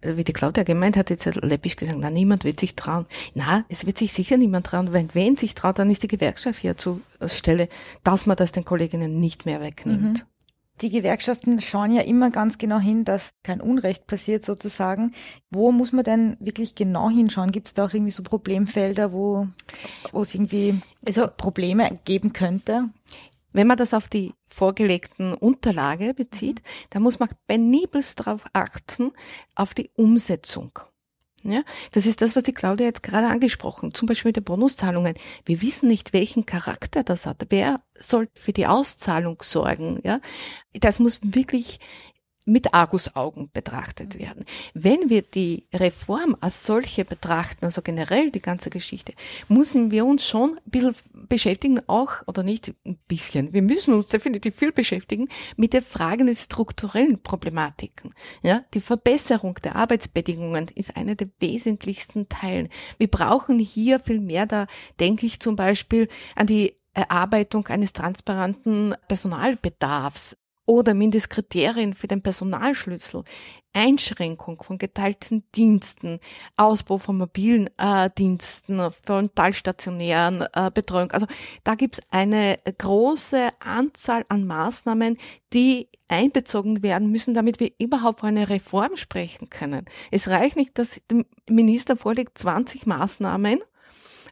wie 0.07 0.23
die 0.23 0.33
Claudia 0.33 0.61
gemeint 0.61 0.97
hat, 0.97 1.09
jetzt 1.09 1.25
läppisch 1.25 1.77
gesagt, 1.77 1.97
na, 1.99 2.11
niemand 2.11 2.43
wird 2.43 2.59
sich 2.59 2.75
trauen. 2.75 3.07
Na, 3.33 3.65
es 3.69 3.87
wird 3.87 3.97
sich 3.97 4.13
sicher 4.13 4.37
niemand 4.37 4.67
trauen. 4.67 4.93
Wenn 4.93 5.09
wen 5.15 5.35
sich 5.35 5.55
traut, 5.55 5.79
dann 5.79 5.89
ist 5.89 6.03
die 6.03 6.07
Gewerkschaft 6.07 6.59
hier 6.59 6.77
zur 6.77 7.01
Stelle, 7.25 7.69
dass 8.03 8.27
man 8.27 8.37
das 8.37 8.51
den 8.51 8.65
Kolleginnen 8.65 9.19
nicht 9.19 9.47
mehr 9.47 9.61
wegnimmt. 9.61 10.19
Mhm. 10.19 10.21
Die 10.81 10.89
Gewerkschaften 10.89 11.61
schauen 11.61 11.93
ja 11.93 12.01
immer 12.01 12.31
ganz 12.31 12.57
genau 12.57 12.79
hin, 12.79 13.05
dass 13.05 13.31
kein 13.43 13.61
Unrecht 13.61 14.07
passiert 14.07 14.43
sozusagen. 14.43 15.13
Wo 15.49 15.71
muss 15.71 15.93
man 15.93 16.03
denn 16.03 16.37
wirklich 16.39 16.75
genau 16.75 17.09
hinschauen? 17.09 17.51
Gibt 17.51 17.67
es 17.67 17.73
da 17.73 17.85
auch 17.85 17.93
irgendwie 17.93 18.11
so 18.11 18.23
Problemfelder, 18.23 19.13
wo, 19.13 19.47
wo 20.11 20.21
es 20.21 20.35
irgendwie 20.35 20.81
also, 21.07 21.27
Probleme 21.37 21.99
geben 22.03 22.33
könnte? 22.33 22.89
Wenn 23.53 23.67
man 23.67 23.77
das 23.77 23.93
auf 23.93 24.09
die 24.09 24.33
vorgelegten 24.49 25.33
Unterlage 25.33 26.13
bezieht, 26.13 26.59
mhm. 26.59 26.87
dann 26.89 27.03
muss 27.03 27.19
man 27.19 27.29
penibelst 27.47 28.19
darauf 28.19 28.45
achten, 28.51 29.13
auf 29.55 29.73
die 29.73 29.89
Umsetzung. 29.95 30.77
Ja, 31.47 31.61
das 31.91 32.07
ist 32.07 32.23
das, 32.23 32.35
was 32.35 32.41
die 32.41 32.53
Claudia 32.53 32.87
jetzt 32.87 33.03
gerade 33.03 33.27
angesprochen, 33.27 33.93
zum 33.93 34.07
Beispiel 34.07 34.29
mit 34.29 34.37
den 34.37 34.43
Bonuszahlungen. 34.43 35.13
Wir 35.45 35.61
wissen 35.61 35.87
nicht, 35.87 36.11
welchen 36.11 36.47
Charakter 36.47 37.03
das 37.03 37.27
hat. 37.27 37.45
Wer 37.49 37.81
soll 37.99 38.29
für 38.33 38.51
die 38.51 38.65
Auszahlung 38.65 39.37
sorgen? 39.43 39.99
Ja, 40.03 40.21
das 40.73 40.97
muss 40.97 41.19
wirklich 41.21 41.79
mit 42.45 42.73
Argusaugen 42.73 43.49
betrachtet 43.51 44.19
werden. 44.19 44.45
Wenn 44.73 45.09
wir 45.09 45.23
die 45.23 45.67
Reform 45.73 46.37
als 46.39 46.63
solche 46.63 47.03
betrachten, 47.03 47.65
also 47.65 47.81
generell 47.81 48.31
die 48.31 48.41
ganze 48.41 48.69
Geschichte, 48.69 49.13
müssen 49.49 49.91
wir 49.91 50.05
uns 50.05 50.25
schon 50.25 50.57
ein 50.57 50.69
bisschen 50.69 50.95
beschäftigen, 51.11 51.81
auch, 51.87 52.21
oder 52.27 52.43
nicht 52.43 52.73
ein 52.85 52.97
bisschen, 53.07 53.51
wir 53.53 53.63
müssen 53.63 53.95
uns 53.95 54.09
definitiv 54.09 54.55
viel 54.55 54.71
beschäftigen 54.71 55.27
mit 55.57 55.73
der 55.73 55.81
Frage 55.81 56.23
des 56.23 56.43
strukturellen 56.43 57.21
Problematiken. 57.21 58.13
Ja, 58.43 58.61
die 58.73 58.81
Verbesserung 58.81 59.55
der 59.63 59.75
Arbeitsbedingungen 59.75 60.67
ist 60.75 60.95
einer 60.95 61.15
der 61.15 61.29
wesentlichsten 61.39 62.29
Teilen. 62.29 62.69
Wir 62.99 63.07
brauchen 63.07 63.57
hier 63.59 63.99
viel 63.99 64.19
mehr, 64.19 64.45
da 64.45 64.67
denke 64.99 65.25
ich 65.25 65.39
zum 65.39 65.55
Beispiel 65.55 66.07
an 66.35 66.45
die 66.45 66.75
Erarbeitung 66.93 67.67
eines 67.67 67.91
transparenten 67.91 68.95
Personalbedarfs 69.07 70.37
oder 70.65 70.93
Mindestkriterien 70.93 71.93
für 71.93 72.07
den 72.07 72.21
Personalschlüssel, 72.21 73.23
Einschränkung 73.73 74.61
von 74.63 74.77
geteilten 74.77 75.43
Diensten, 75.53 76.19
Ausbau 76.57 76.97
von 76.97 77.17
mobilen 77.17 77.69
äh, 77.77 78.09
Diensten, 78.17 78.79
von 79.05 79.33
teilstationären 79.35 80.45
äh, 80.53 80.71
Betreuung. 80.73 81.11
Also 81.11 81.27
da 81.63 81.75
gibt 81.75 81.97
es 81.97 82.03
eine 82.09 82.57
große 82.77 83.49
Anzahl 83.59 84.25
an 84.29 84.45
Maßnahmen, 84.47 85.17
die 85.53 85.89
einbezogen 86.07 86.83
werden 86.83 87.11
müssen, 87.11 87.33
damit 87.33 87.59
wir 87.59 87.71
überhaupt 87.79 88.21
von 88.21 88.29
einer 88.29 88.49
Reform 88.49 88.95
sprechen 88.95 89.49
können. 89.49 89.85
Es 90.11 90.29
reicht 90.29 90.55
nicht, 90.55 90.77
dass 90.77 91.01
dem 91.11 91.25
Minister 91.49 91.97
vorlegt 91.97 92.37
20 92.37 92.85
Maßnahmen 92.85 93.59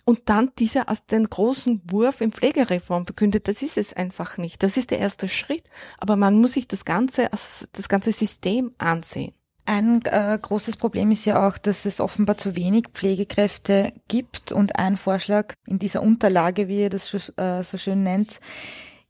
und 0.06 0.22
dann 0.26 0.52
dieser 0.60 0.90
als 0.90 1.06
den 1.06 1.30
großen 1.30 1.82
Wurf 1.90 2.22
in 2.22 2.32
Pflegereform 2.32 3.06
verkündet. 3.06 3.48
Das 3.48 3.62
ist 3.62 3.78
es 3.78 3.94
einfach 3.94 4.38
nicht. 4.38 4.64
Das 4.64 4.78
ist 4.78 4.92
der 4.92 5.00
erste 5.00 5.28
Schritt. 5.28 5.64
Aber 6.00 6.16
man 6.16 6.40
muss 6.40 6.54
sich 6.54 6.68
das 6.68 6.86
ganze, 6.86 7.30
das 7.32 7.90
ganze 7.90 8.12
System 8.12 8.72
ansehen. 8.78 9.34
Ein 9.66 10.02
äh, 10.06 10.38
großes 10.42 10.76
Problem 10.76 11.12
ist 11.12 11.24
ja 11.24 11.48
auch, 11.48 11.58
dass 11.58 11.86
es 11.86 12.02
offenbar 12.02 12.38
zu 12.38 12.56
wenig 12.58 12.90
Pflegekräfte 12.94 13.94
gibt. 14.10 14.52
Und 14.52 14.78
ein 14.78 14.98
Vorschlag 14.98 15.54
in 15.66 15.80
dieser 15.80 16.02
Unterlage, 16.02 16.68
wie 16.68 16.82
ihr 16.82 16.90
das 16.90 17.32
äh, 17.38 17.64
so 17.64 17.78
schön 17.78 18.04
nennt, 18.04 18.40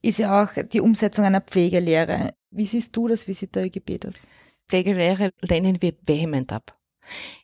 ist 0.03 0.19
ja 0.19 0.43
auch 0.43 0.51
die 0.71 0.81
Umsetzung 0.81 1.25
einer 1.25 1.41
Pflegelehre. 1.41 2.35
Wie 2.51 2.67
siehst 2.67 2.95
du 2.95 3.07
das? 3.07 3.27
Wie 3.27 3.33
sieht 3.33 3.55
der 3.55 3.65
ÖGB 3.65 3.99
das? 3.99 4.27
Pflegelehre 4.69 5.31
lehnen 5.41 5.81
wir 5.81 5.93
vehement 6.05 6.51
ab. 6.53 6.77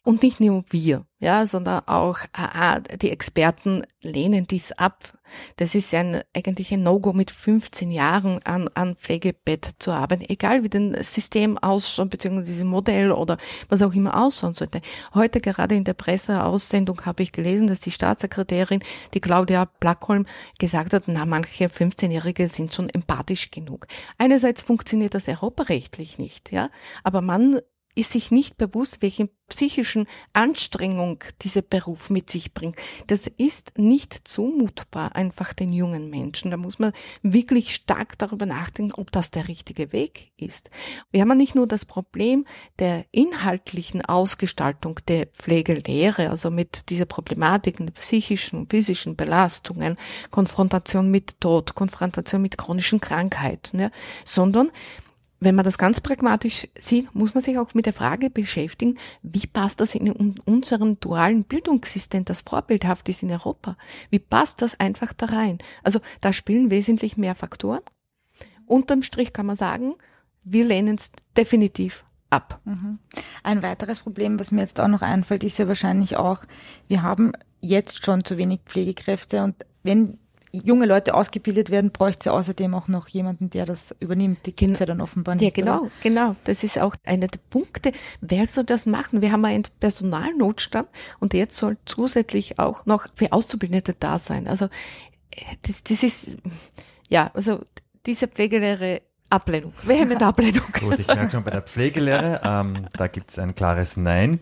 Und 0.04 0.24
nicht 0.24 0.40
nur 0.40 0.64
wir, 0.70 1.06
ja, 1.20 1.46
sondern 1.46 1.82
auch 1.88 2.20
ah, 2.34 2.80
die 2.80 3.12
Experten 3.12 3.84
lehnen 4.02 4.48
dies 4.48 4.72
ab. 4.72 5.18
Das 5.58 5.76
ist 5.76 5.94
ein, 5.94 6.22
eigentlich 6.36 6.72
ein 6.74 6.84
No-Go 6.84 7.14
mit 7.14 7.30
15 7.30 7.92
Jahren 7.92 8.40
an, 8.44 8.70
an 8.74 8.96
Pflegebett 8.96 9.76
zu 9.80 9.92
arbeiten, 9.92 10.26
egal 10.28 10.64
wie 10.64 10.70
das 10.70 11.14
System 11.14 11.58
ausschaut, 11.58 12.10
beziehungsweise 12.10 12.48
dieses 12.52 12.64
Modell 12.64 13.12
oder 13.12 13.38
was 13.68 13.82
auch 13.82 13.94
immer 13.94 14.20
ausschauen 14.20 14.54
sollte. 14.54 14.82
Heute 15.14 15.42
gerade 15.42 15.76
in 15.76 15.84
der 15.84 15.94
Presseaussendung 15.94 17.06
habe 17.06 17.24
ich 17.24 17.32
gelesen, 17.32 17.68
dass 17.68 17.82
die 17.82 17.92
Staatssekretärin, 17.92 18.82
die 19.14 19.22
Claudia 19.22 19.66
Blackholm, 19.80 20.26
gesagt 20.58 20.94
hat, 20.94 21.04
na, 21.08 21.26
manche 21.26 21.66
15-Jährige 21.66 22.48
sind 22.48 22.74
schon 22.74 22.90
empathisch 22.90 23.52
genug. 23.52 23.88
Einerseits 24.18 24.64
funktioniert 24.64 25.14
das 25.14 25.28
europarechtlich 25.28 26.18
nicht, 26.18 26.52
ja, 26.52 26.70
aber 27.04 27.22
man 27.22 27.60
ist 28.00 28.14
sich 28.14 28.32
nicht 28.32 28.58
bewusst, 28.58 29.02
welche 29.02 29.30
psychischen 29.50 30.08
Anstrengung 30.32 31.24
dieser 31.42 31.62
Beruf 31.62 32.10
mit 32.10 32.30
sich 32.30 32.54
bringt. 32.54 32.78
Das 33.08 33.28
ist 33.28 33.78
nicht 33.78 34.22
zumutbar 34.28 35.16
einfach 35.16 35.54
den 35.54 35.74
jungen 35.74 36.10
Menschen. 36.10 36.52
Da 36.52 36.58
muss 36.58 36.80
man 36.80 36.94
wirklich 37.24 37.76
stark 37.76 38.18
darüber 38.18 38.46
nachdenken, 38.46 38.94
ob 38.94 39.12
das 39.12 39.32
der 39.32 39.48
richtige 39.48 39.92
Weg 39.92 40.32
ist. 40.38 40.70
Wir 41.12 41.22
haben 41.22 41.30
ja 41.30 41.36
nicht 41.36 41.56
nur 41.56 41.68
das 41.68 41.86
Problem 41.86 42.46
der 42.78 43.06
inhaltlichen 43.12 44.06
Ausgestaltung 44.06 45.00
der 45.08 45.26
Pflegelehre, 45.26 46.30
also 46.30 46.52
mit 46.52 46.90
dieser 46.90 47.06
Problematik 47.06 47.78
der 47.78 47.92
psychischen 47.92 48.68
physischen 48.70 49.16
Belastungen, 49.16 49.98
Konfrontation 50.32 51.12
mit 51.12 51.42
Tod, 51.42 51.76
Konfrontation 51.76 52.42
mit 52.42 52.58
chronischen 52.58 53.02
Krankheiten, 53.02 53.80
ja, 53.80 53.92
sondern 54.24 54.72
wenn 55.40 55.56
man 55.56 55.66
das 55.66 55.78
ganz 55.78 56.02
pragmatisch 56.02 56.68
sieht, 56.78 57.14
muss 57.16 57.34
man 57.34 57.44
sich 57.44 57.58
auch 57.58 57.74
mit 57.74 57.86
der 57.86 57.94
Frage 57.94 58.30
beschäftigen, 58.30 58.98
wie 59.22 59.48
passt 59.48 59.80
das 59.80 59.96
in 59.96 60.12
unseren 60.12 61.00
dualen 61.00 61.44
Bildungssystem, 61.44 62.26
das 62.26 62.42
vorbildhaft 62.42 63.08
ist 63.10 63.24
in 63.24 63.32
Europa? 63.32 63.78
Wie 64.10 64.20
passt 64.20 64.62
das 64.62 64.80
einfach 64.80 65.14
da 65.14 65.28
rein? 65.28 65.60
Also 65.84 66.00
da 66.22 66.34
spielen 66.34 66.72
wesentlich 66.72 67.16
mehr 67.16 67.36
Faktoren. 67.36 67.82
Unterm 68.66 69.02
Strich 69.02 69.34
kann 69.34 69.46
man 69.46 69.56
sagen, 69.56 69.96
wir 70.44 70.66
lehnen 70.66 70.96
es 70.96 71.12
definitiv 71.36 72.04
ab. 72.30 72.60
Mhm. 72.66 73.00
Ein 73.44 73.64
weiteres 73.64 74.02
Problem, 74.02 74.40
was 74.40 74.52
mir 74.52 74.62
jetzt 74.62 74.80
auch 74.80 74.88
noch 74.88 75.02
einfällt, 75.02 75.44
ist 75.44 75.58
ja 75.58 75.68
wahrscheinlich 75.68 76.18
auch, 76.18 76.44
wir 76.88 77.02
haben 77.02 77.32
jetzt 77.62 78.06
schon 78.06 78.24
zu 78.24 78.38
wenig 78.38 78.62
Pflegekräfte 78.66 79.44
und 79.44 79.56
wenn 79.84 80.20
junge 80.52 80.86
Leute 80.86 81.14
ausgebildet 81.14 81.70
werden, 81.70 81.92
bräuchte 81.92 82.20
es 82.20 82.26
ja 82.26 82.32
außerdem 82.34 82.74
auch 82.74 82.88
noch 82.88 83.08
jemanden, 83.08 83.50
der 83.50 83.66
das 83.66 83.96
übernimmt. 84.00 84.46
Die 84.46 84.52
Kinder 84.52 84.86
dann 84.86 85.02
offenbar 85.02 85.36
nicht. 85.36 85.44
Ja, 85.44 85.64
genau, 85.64 85.82
oder? 85.82 85.92
genau. 86.02 86.36
Das 86.44 86.64
ist 86.64 86.80
auch 86.80 86.96
einer 87.06 87.28
der 87.28 87.40
Punkte. 87.50 87.92
Wer 88.22 88.48
soll 88.48 88.64
das 88.64 88.86
machen? 88.86 89.22
Wir 89.22 89.32
haben 89.32 89.46
einen 89.46 89.64
Personalnotstand 89.80 90.88
und 91.20 91.34
jetzt 91.34 91.56
soll 91.56 91.78
zusätzlich 91.86 92.60
auch 92.60 92.86
noch 92.86 93.08
für 93.16 93.32
Auszubildende 93.32 93.96
da 94.00 94.20
sein. 94.20 94.48
Also 94.48 94.66
äh, 94.66 95.56
das, 95.62 95.84
das 95.84 96.04
ist, 96.04 96.38
ja, 97.10 97.32
also 97.34 97.60
diese 98.06 98.28
Pflegelehre 98.28 99.02
Ablehnung, 99.30 99.74
vehement 99.84 100.24
Ablehnung. 100.24 100.66
Gut, 100.80 101.00
ich 101.00 101.08
merke 101.08 101.32
schon 101.32 101.44
bei 101.44 101.52
der 101.52 101.62
Pflegelehre, 101.62 102.42
ähm, 102.44 102.88
da 102.94 103.08
gibt 103.08 103.30
es 103.30 103.40
ein 103.40 103.54
klares 103.54 103.98
Nein. 103.98 104.40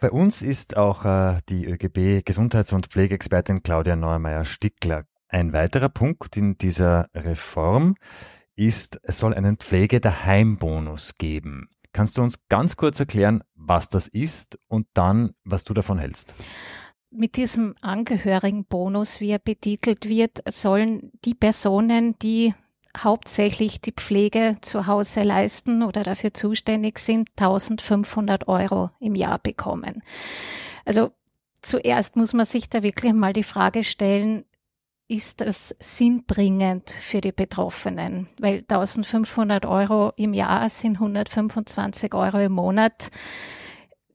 Bei 0.00 0.10
uns 0.10 0.42
ist 0.42 0.76
auch 0.76 1.04
äh, 1.04 1.40
die 1.48 1.64
ÖGB 1.64 2.24
Gesundheits- 2.24 2.72
und 2.72 2.88
Pflegeexpertin 2.88 3.62
Claudia 3.62 3.96
Neumeier-Stickler. 3.96 5.04
Ein 5.28 5.52
weiterer 5.54 5.88
Punkt 5.88 6.36
in 6.36 6.56
dieser 6.58 7.08
Reform 7.14 7.94
ist, 8.56 8.98
es 9.02 9.18
soll 9.18 9.32
einen 9.32 9.56
Pflege-Daheim-Bonus 9.56 11.14
geben. 11.16 11.68
Kannst 11.92 12.18
du 12.18 12.22
uns 12.22 12.36
ganz 12.50 12.76
kurz 12.76 13.00
erklären, 13.00 13.42
was 13.54 13.88
das 13.88 14.06
ist 14.06 14.58
und 14.68 14.86
dann, 14.92 15.32
was 15.44 15.64
du 15.64 15.72
davon 15.72 15.98
hältst? 15.98 16.34
Mit 17.10 17.36
diesem 17.36 17.74
Angehörigenbonus, 17.80 19.20
wie 19.20 19.30
er 19.30 19.38
betitelt 19.38 20.06
wird, 20.06 20.42
sollen 20.46 21.10
die 21.24 21.34
Personen, 21.34 22.18
die 22.18 22.54
hauptsächlich 22.98 23.80
die 23.80 23.92
Pflege 23.92 24.56
zu 24.60 24.86
Hause 24.86 25.22
leisten 25.22 25.82
oder 25.82 26.02
dafür 26.02 26.34
zuständig 26.34 26.98
sind, 26.98 27.30
1500 27.38 28.48
Euro 28.48 28.90
im 29.00 29.14
Jahr 29.14 29.38
bekommen. 29.38 30.02
Also 30.84 31.10
zuerst 31.62 32.16
muss 32.16 32.32
man 32.32 32.46
sich 32.46 32.68
da 32.68 32.82
wirklich 32.82 33.12
mal 33.12 33.32
die 33.32 33.42
Frage 33.42 33.82
stellen, 33.84 34.44
ist 35.08 35.40
das 35.40 35.74
sinnbringend 35.78 36.90
für 36.90 37.20
die 37.20 37.32
Betroffenen? 37.32 38.28
Weil 38.40 38.64
1500 38.68 39.64
Euro 39.64 40.12
im 40.16 40.34
Jahr 40.34 40.68
sind 40.68 40.94
125 40.94 42.12
Euro 42.14 42.40
im 42.40 42.52
Monat. 42.52 43.10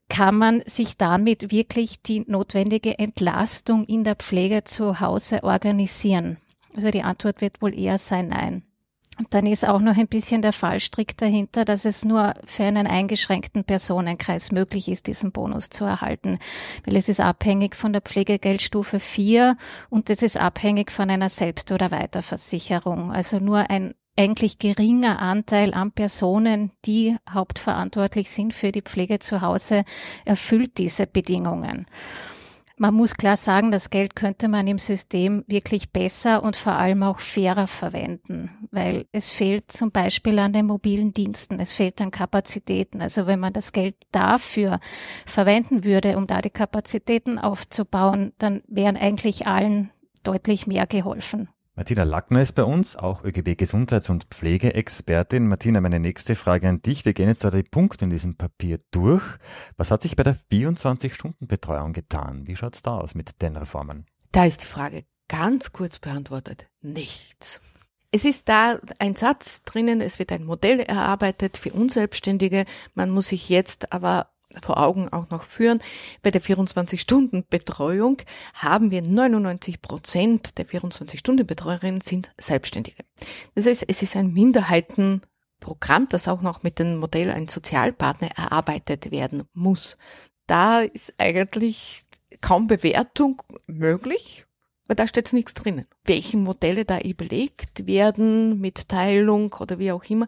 Kann 0.09 0.35
man 0.35 0.61
sich 0.65 0.97
damit 0.97 1.51
wirklich 1.51 2.01
die 2.01 2.25
notwendige 2.27 2.99
Entlastung 2.99 3.85
in 3.85 4.03
der 4.03 4.15
Pflege 4.15 4.65
zu 4.65 4.99
Hause 4.99 5.43
organisieren? 5.43 6.37
Also 6.75 6.91
die 6.91 7.03
Antwort 7.03 7.39
wird 7.39 7.61
wohl 7.61 7.77
eher 7.77 7.97
sein 7.97 8.27
Nein. 8.27 8.63
Dann 9.29 9.45
ist 9.45 9.67
auch 9.67 9.79
noch 9.79 9.97
ein 9.97 10.07
bisschen 10.07 10.41
der 10.41 10.53
Fallstrick 10.53 11.17
dahinter, 11.17 11.65
dass 11.65 11.85
es 11.85 12.03
nur 12.03 12.33
für 12.45 12.63
einen 12.63 12.87
eingeschränkten 12.87 13.63
Personenkreis 13.63 14.51
möglich 14.51 14.87
ist, 14.89 15.07
diesen 15.07 15.31
Bonus 15.31 15.69
zu 15.69 15.85
erhalten. 15.85 16.39
Weil 16.85 16.95
es 16.95 17.09
ist 17.09 17.19
abhängig 17.19 17.75
von 17.75 17.93
der 17.93 18.01
Pflegegeldstufe 18.01 18.99
4 18.99 19.57
und 19.89 20.09
es 20.09 20.21
ist 20.21 20.37
abhängig 20.37 20.91
von 20.91 21.09
einer 21.09 21.29
Selbst- 21.29 21.71
oder 21.71 21.91
Weiterversicherung. 21.91 23.11
Also 23.11 23.37
nur 23.39 23.69
ein 23.69 23.93
eigentlich 24.17 24.59
geringer 24.59 25.21
Anteil 25.21 25.73
an 25.73 25.91
Personen, 25.91 26.71
die 26.85 27.15
hauptverantwortlich 27.29 28.29
sind 28.29 28.53
für 28.53 28.71
die 28.71 28.81
Pflege 28.81 29.19
zu 29.19 29.41
Hause, 29.41 29.85
erfüllt 30.25 30.77
diese 30.77 31.07
Bedingungen. 31.07 31.85
Man 32.81 32.95
muss 32.95 33.13
klar 33.13 33.37
sagen, 33.37 33.69
das 33.69 33.91
Geld 33.91 34.15
könnte 34.15 34.47
man 34.47 34.65
im 34.65 34.79
System 34.79 35.43
wirklich 35.45 35.91
besser 35.91 36.41
und 36.41 36.55
vor 36.55 36.73
allem 36.73 37.03
auch 37.03 37.19
fairer 37.19 37.67
verwenden, 37.67 38.49
weil 38.71 39.05
es 39.11 39.29
fehlt 39.29 39.71
zum 39.71 39.91
Beispiel 39.91 40.39
an 40.39 40.51
den 40.51 40.65
mobilen 40.65 41.13
Diensten, 41.13 41.59
es 41.59 41.73
fehlt 41.73 42.01
an 42.01 42.09
Kapazitäten. 42.09 42.99
Also 42.99 43.27
wenn 43.27 43.39
man 43.39 43.53
das 43.53 43.71
Geld 43.71 43.93
dafür 44.11 44.79
verwenden 45.27 45.83
würde, 45.83 46.17
um 46.17 46.25
da 46.25 46.41
die 46.41 46.49
Kapazitäten 46.49 47.37
aufzubauen, 47.37 48.33
dann 48.39 48.63
wären 48.67 48.97
eigentlich 48.97 49.45
allen 49.45 49.91
deutlich 50.23 50.65
mehr 50.65 50.87
geholfen. 50.87 51.49
Martina 51.73 52.03
Lackner 52.03 52.41
ist 52.41 52.51
bei 52.51 52.65
uns, 52.65 52.97
auch 52.97 53.23
ÖGB 53.23 53.57
Gesundheits- 53.57 54.09
und 54.09 54.25
Pflegeexpertin. 54.25 55.47
Martina, 55.47 55.79
meine 55.79 56.01
nächste 56.01 56.35
Frage 56.35 56.67
an 56.67 56.81
dich. 56.81 57.05
Wir 57.05 57.13
gehen 57.13 57.29
jetzt 57.29 57.45
da 57.45 57.49
die 57.49 57.63
Punkte 57.63 58.03
in 58.03 58.11
diesem 58.11 58.35
Papier 58.35 58.79
durch. 58.91 59.23
Was 59.77 59.89
hat 59.89 60.01
sich 60.01 60.17
bei 60.17 60.23
der 60.23 60.35
24-Stunden-Betreuung 60.51 61.93
getan? 61.93 62.45
Wie 62.45 62.57
schaut 62.57 62.75
es 62.75 62.81
da 62.81 62.97
aus 62.97 63.15
mit 63.15 63.41
den 63.41 63.55
Reformen? 63.55 64.05
Da 64.33 64.43
ist 64.43 64.63
die 64.63 64.67
Frage 64.67 65.05
ganz 65.29 65.71
kurz 65.71 65.99
beantwortet. 65.99 66.67
Nichts. 66.81 67.61
Es 68.11 68.25
ist 68.25 68.49
da 68.49 68.77
ein 68.99 69.15
Satz 69.15 69.63
drinnen, 69.63 70.01
es 70.01 70.19
wird 70.19 70.33
ein 70.33 70.43
Modell 70.43 70.81
erarbeitet 70.81 71.55
für 71.55 71.71
Unselbstständige. 71.71 72.65
Man 72.95 73.09
muss 73.09 73.29
sich 73.29 73.47
jetzt 73.47 73.93
aber 73.93 74.27
vor 74.61 74.77
Augen 74.77 75.09
auch 75.09 75.29
noch 75.29 75.43
führen. 75.43 75.79
Bei 76.21 76.31
der 76.31 76.41
24-Stunden-Betreuung 76.41 78.17
haben 78.53 78.91
wir 78.91 79.01
99 79.01 79.81
Prozent 79.81 80.57
der 80.57 80.67
24-Stunden-Betreuerinnen 80.67 82.01
sind 82.01 82.33
Selbstständige. 82.39 83.03
Das 83.55 83.65
heißt, 83.65 83.85
es 83.87 84.01
ist 84.01 84.15
ein 84.15 84.33
Minderheitenprogramm, 84.33 86.07
das 86.09 86.27
auch 86.27 86.41
noch 86.41 86.63
mit 86.63 86.79
dem 86.79 86.97
Modell 86.97 87.31
ein 87.31 87.47
Sozialpartner 87.47 88.29
erarbeitet 88.35 89.11
werden 89.11 89.43
muss. 89.53 89.97
Da 90.47 90.81
ist 90.81 91.13
eigentlich 91.17 92.03
kaum 92.41 92.67
Bewertung 92.67 93.41
möglich, 93.67 94.45
weil 94.87 94.95
da 94.95 95.07
steht 95.07 95.31
nichts 95.33 95.53
drinnen. 95.53 95.85
Welche 96.03 96.37
Modelle 96.37 96.83
da 96.83 96.99
überlegt 96.99 97.87
werden 97.87 98.59
mit 98.59 98.89
Teilung 98.89 99.53
oder 99.59 99.79
wie 99.79 99.91
auch 99.91 100.03
immer, 100.05 100.27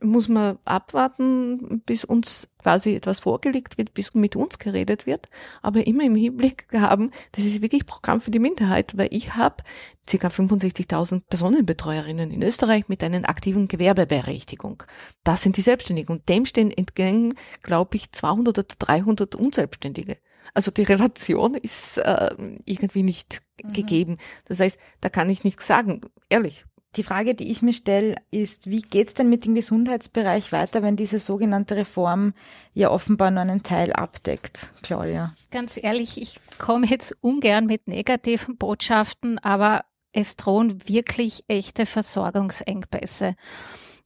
muss 0.00 0.28
man 0.28 0.58
abwarten, 0.64 1.82
bis 1.86 2.04
uns 2.04 2.48
quasi 2.58 2.96
etwas 2.96 3.20
vorgelegt 3.20 3.78
wird, 3.78 3.94
bis 3.94 4.14
mit 4.14 4.34
uns 4.34 4.58
geredet 4.58 5.06
wird, 5.06 5.28
aber 5.62 5.86
immer 5.86 6.02
im 6.02 6.16
Hinblick 6.16 6.66
haben, 6.72 7.12
das 7.32 7.44
ist 7.44 7.62
wirklich 7.62 7.86
Programm 7.86 8.20
für 8.20 8.32
die 8.32 8.40
Minderheit, 8.40 8.96
weil 8.96 9.08
ich 9.12 9.36
habe 9.36 9.62
ca. 10.06 10.28
65.000 10.28 11.22
Personenbetreuerinnen 11.28 12.30
in 12.30 12.42
Österreich 12.42 12.88
mit 12.88 13.02
einer 13.02 13.28
aktiven 13.28 13.68
Gewerbeberechtigung. 13.68 14.82
Das 15.24 15.42
sind 15.42 15.56
die 15.56 15.62
Selbstständigen 15.62 16.16
und 16.16 16.28
dem 16.28 16.46
stehen 16.46 16.70
entgegen, 16.72 17.34
glaube 17.62 17.96
ich, 17.96 18.10
200 18.10 18.58
oder 18.58 18.66
300 18.78 19.34
Unselbstständige. 19.34 20.16
Also 20.54 20.70
die 20.70 20.84
Relation 20.84 21.54
ist 21.54 21.98
äh, 21.98 22.34
irgendwie 22.64 23.02
nicht 23.02 23.42
mhm. 23.62 23.72
gegeben. 23.72 24.18
Das 24.46 24.60
heißt, 24.60 24.78
da 25.00 25.08
kann 25.08 25.30
ich 25.30 25.44
nichts 25.44 25.66
sagen, 25.66 26.00
ehrlich. 26.28 26.64
Die 26.96 27.02
Frage, 27.02 27.34
die 27.34 27.50
ich 27.50 27.60
mir 27.60 27.74
stelle, 27.74 28.14
ist, 28.30 28.70
wie 28.70 28.80
geht's 28.80 29.12
denn 29.12 29.28
mit 29.28 29.44
dem 29.44 29.54
Gesundheitsbereich 29.54 30.50
weiter, 30.52 30.82
wenn 30.82 30.96
diese 30.96 31.20
sogenannte 31.20 31.76
Reform 31.76 32.32
ja 32.74 32.90
offenbar 32.90 33.30
nur 33.30 33.42
einen 33.42 33.62
Teil 33.62 33.92
abdeckt, 33.92 34.72
Claudia? 34.82 35.34
Ganz 35.50 35.78
ehrlich, 35.80 36.20
ich 36.20 36.40
komme 36.58 36.86
jetzt 36.86 37.14
ungern 37.20 37.66
mit 37.66 37.86
negativen 37.86 38.56
Botschaften, 38.56 39.38
aber 39.38 39.84
es 40.12 40.36
drohen 40.36 40.88
wirklich 40.88 41.44
echte 41.48 41.84
Versorgungsengpässe. 41.84 43.34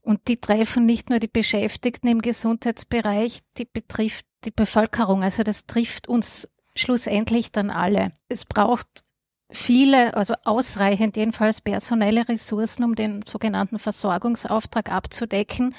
Und 0.03 0.27
die 0.27 0.41
treffen 0.41 0.85
nicht 0.85 1.11
nur 1.11 1.21
die 1.21 1.29
Beschäftigten 1.29 2.09
im 2.09 2.23
Gesundheitsbereich, 2.23 3.41
die 3.57 3.67
betrifft 3.67 4.27
die 4.45 4.51
Bevölkerung. 4.51 5.23
Also 5.23 5.45
das 5.45 5.67
trifft 5.67 6.09
uns 6.09 6.49
schlussendlich 6.75 7.53
dann 7.53 7.71
alle. 7.71 8.13
Es 8.29 8.45
braucht 8.45 9.05
viele, 9.53 10.17
also 10.17 10.35
ausreichend 10.45 11.17
jedenfalls 11.17 11.61
personelle 11.61 12.29
Ressourcen, 12.29 12.85
um 12.85 12.95
den 12.95 13.23
sogenannten 13.27 13.79
Versorgungsauftrag 13.79 14.91
abzudecken. 14.91 15.75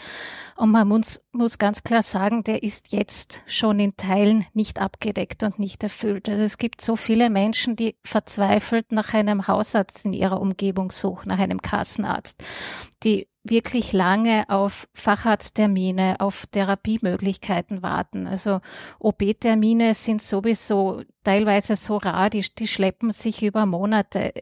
Und 0.56 0.72
man 0.72 0.88
muss, 0.88 1.22
muss 1.32 1.58
ganz 1.58 1.84
klar 1.84 2.04
sagen, 2.04 2.44
der 2.44 2.64
ist 2.64 2.92
jetzt 2.92 3.42
schon 3.48 3.80
in 3.80 3.96
Teilen 3.98 4.46
nicht 4.54 4.80
abgedeckt 4.80 5.44
und 5.44 5.58
nicht 5.58 5.82
erfüllt. 5.84 6.30
Also 6.30 6.44
es 6.44 6.58
gibt 6.58 6.82
so 6.82 6.96
viele 6.96 7.30
Menschen, 7.30 7.76
die 7.76 7.96
verzweifelt 8.04 8.92
nach 8.92 9.14
einem 9.14 9.48
Hausarzt 9.48 10.06
in 10.06 10.14
ihrer 10.14 10.40
Umgebung 10.40 10.92
suchen, 10.92 11.30
nach 11.30 11.40
einem 11.40 11.62
Kassenarzt, 11.62 12.44
die 13.04 13.28
wirklich 13.44 13.94
lange 13.94 14.46
auf 14.50 14.88
Facharzttermine, 14.94 16.18
auf 16.20 16.46
Therapiemöglichkeiten 16.48 17.82
warten. 17.82 18.28
Also 18.28 18.62
OB-Termine 19.00 19.94
sind 19.94 20.22
sowieso 20.22 21.02
teilweise 21.24 21.76
so 21.76 21.98
rar, 21.98 22.30
die, 22.30 22.46
die 22.58 22.68
schleppen 22.68 23.12
sich 23.12 23.44
über 23.44 23.66
Monate. 23.66 24.34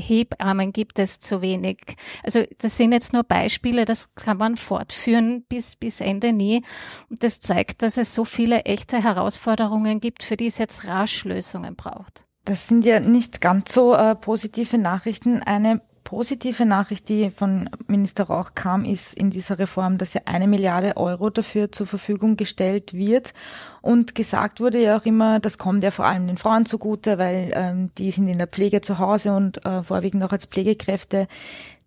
Hebammen 0.00 0.72
gibt 0.72 0.98
es 0.98 1.18
zu 1.18 1.42
wenig. 1.42 1.78
Also 2.22 2.44
das 2.58 2.76
sind 2.76 2.92
jetzt 2.92 3.12
nur 3.12 3.24
Beispiele, 3.24 3.84
das 3.84 4.14
kann 4.14 4.36
man 4.36 4.56
fortführen 4.56 5.44
bis, 5.48 5.74
bis 5.74 6.00
Ende 6.00 6.32
nie. 6.32 6.62
Und 7.10 7.22
das 7.24 7.40
zeigt, 7.40 7.82
dass 7.82 7.96
es 7.96 8.14
so 8.14 8.24
viele 8.24 8.62
echte 8.62 9.02
Herausforderungen 9.02 9.98
gibt, 9.98 10.22
für 10.22 10.36
die 10.36 10.46
es 10.46 10.58
jetzt 10.58 10.86
rasch 10.86 11.24
Lösungen 11.24 11.74
braucht. 11.74 12.26
Das 12.44 12.68
sind 12.68 12.84
ja 12.86 13.00
nicht 13.00 13.40
ganz 13.40 13.74
so 13.74 13.94
äh, 13.94 14.14
positive 14.14 14.78
Nachrichten. 14.78 15.42
Eine 15.42 15.82
positive 16.08 16.64
Nachricht, 16.64 17.10
die 17.10 17.30
von 17.30 17.68
Minister 17.86 18.24
Rauch 18.24 18.52
kam, 18.54 18.86
ist 18.86 19.12
in 19.12 19.28
dieser 19.28 19.58
Reform, 19.58 19.98
dass 19.98 20.14
ja 20.14 20.22
eine 20.24 20.48
Milliarde 20.48 20.96
Euro 20.96 21.28
dafür 21.28 21.70
zur 21.70 21.86
Verfügung 21.86 22.38
gestellt 22.38 22.94
wird. 22.94 23.34
Und 23.82 24.14
gesagt 24.14 24.58
wurde 24.58 24.82
ja 24.82 24.96
auch 24.96 25.04
immer, 25.04 25.38
das 25.38 25.58
kommt 25.58 25.84
ja 25.84 25.90
vor 25.90 26.06
allem 26.06 26.26
den 26.26 26.38
Frauen 26.38 26.64
zugute, 26.64 27.18
weil 27.18 27.50
ähm, 27.52 27.90
die 27.98 28.10
sind 28.10 28.26
in 28.26 28.38
der 28.38 28.46
Pflege 28.46 28.80
zu 28.80 28.98
Hause 28.98 29.34
und 29.34 29.62
äh, 29.66 29.82
vorwiegend 29.82 30.24
auch 30.24 30.32
als 30.32 30.46
Pflegekräfte 30.46 31.28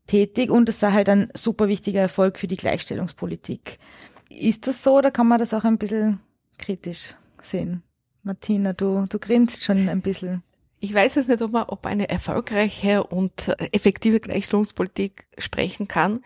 tätig. 0.06 0.52
Und 0.52 0.70
das 0.70 0.80
sei 0.80 0.92
halt 0.92 1.10
ein 1.10 1.32
super 1.34 1.68
wichtiger 1.68 2.02
Erfolg 2.02 2.38
für 2.38 2.48
die 2.48 2.58
Gleichstellungspolitik. 2.58 3.80
Ist 4.30 4.68
das 4.68 4.84
so 4.84 5.00
oder 5.00 5.10
kann 5.10 5.28
man 5.28 5.40
das 5.40 5.52
auch 5.52 5.64
ein 5.64 5.80
bisschen 5.80 6.20
kritisch 6.60 7.16
sehen? 7.42 7.82
Martina, 8.22 8.74
du, 8.74 9.08
du 9.10 9.18
grinst 9.18 9.64
schon 9.64 9.90
ein 9.90 10.04
bisschen. 10.04 10.44
Ich 10.84 10.96
weiß 10.96 11.14
jetzt 11.16 11.30
nicht, 11.30 11.44
ob 11.44 11.52
man 11.52 11.64
ob 11.68 11.86
eine 11.86 12.10
erfolgreiche 12.10 13.04
und 13.04 13.50
effektive 13.72 14.20
Gleichstellungspolitik 14.20 15.28
sprechen 15.38 15.88
kann, 15.88 16.26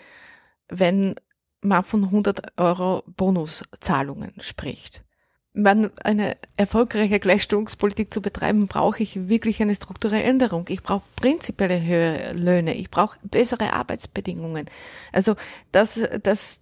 wenn 0.70 1.16
man 1.60 1.84
von 1.84 2.06
100 2.06 2.58
Euro 2.58 3.04
Bonuszahlungen 3.06 4.32
spricht. 4.40 5.04
Wenn 5.52 5.92
eine 6.04 6.38
erfolgreiche 6.56 7.20
Gleichstellungspolitik 7.20 8.14
zu 8.14 8.22
betreiben, 8.22 8.68
brauche 8.68 9.04
ich 9.04 9.28
wirklich 9.28 9.62
eine 9.62 9.76
strukturelle 9.76 10.24
Änderung. 10.24 10.66
Ich 10.70 10.82
brauche 10.82 11.04
prinzipielle 11.18 11.82
höhere 11.82 12.32
Löhne. 12.32 12.76
Ich 12.76 12.90
brauche 12.90 13.18
bessere 13.24 13.74
Arbeitsbedingungen. 13.74 14.70
Also 15.12 15.36
das, 15.74 16.00
das 16.24 16.62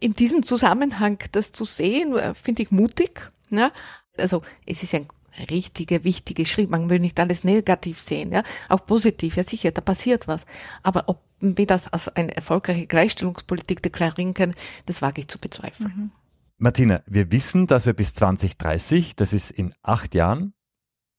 in 0.00 0.12
diesem 0.12 0.42
Zusammenhang 0.42 1.18
das 1.30 1.52
zu 1.52 1.64
sehen, 1.64 2.16
finde 2.34 2.62
ich 2.62 2.72
mutig. 2.72 3.30
Ja? 3.50 3.70
Also 4.16 4.42
es 4.66 4.82
ist 4.82 4.94
ein 4.94 5.06
richtige, 5.44 6.04
wichtige 6.04 6.46
Schritt. 6.46 6.70
Man 6.70 6.90
will 6.90 7.00
nicht 7.00 7.18
alles 7.20 7.44
negativ 7.44 8.00
sehen, 8.00 8.32
ja, 8.32 8.42
auch 8.68 8.84
positiv. 8.86 9.36
Ja, 9.36 9.42
sicher, 9.42 9.70
da 9.70 9.80
passiert 9.80 10.28
was. 10.28 10.46
Aber 10.82 11.04
ob 11.08 11.22
wir 11.40 11.66
das 11.66 11.92
als 11.92 12.08
eine 12.08 12.34
erfolgreiche 12.34 12.86
Gleichstellungspolitik 12.86 13.82
deklarieren 13.82 14.34
können, 14.34 14.54
das 14.86 15.02
wage 15.02 15.20
ich 15.20 15.28
zu 15.28 15.38
bezweifeln. 15.38 15.92
Mhm. 15.96 16.10
Martina, 16.58 17.02
wir 17.06 17.30
wissen, 17.30 17.68
dass 17.68 17.86
wir 17.86 17.92
bis 17.92 18.14
2030, 18.14 19.14
das 19.14 19.32
ist 19.32 19.50
in 19.52 19.72
acht 19.82 20.14
Jahren, 20.14 20.54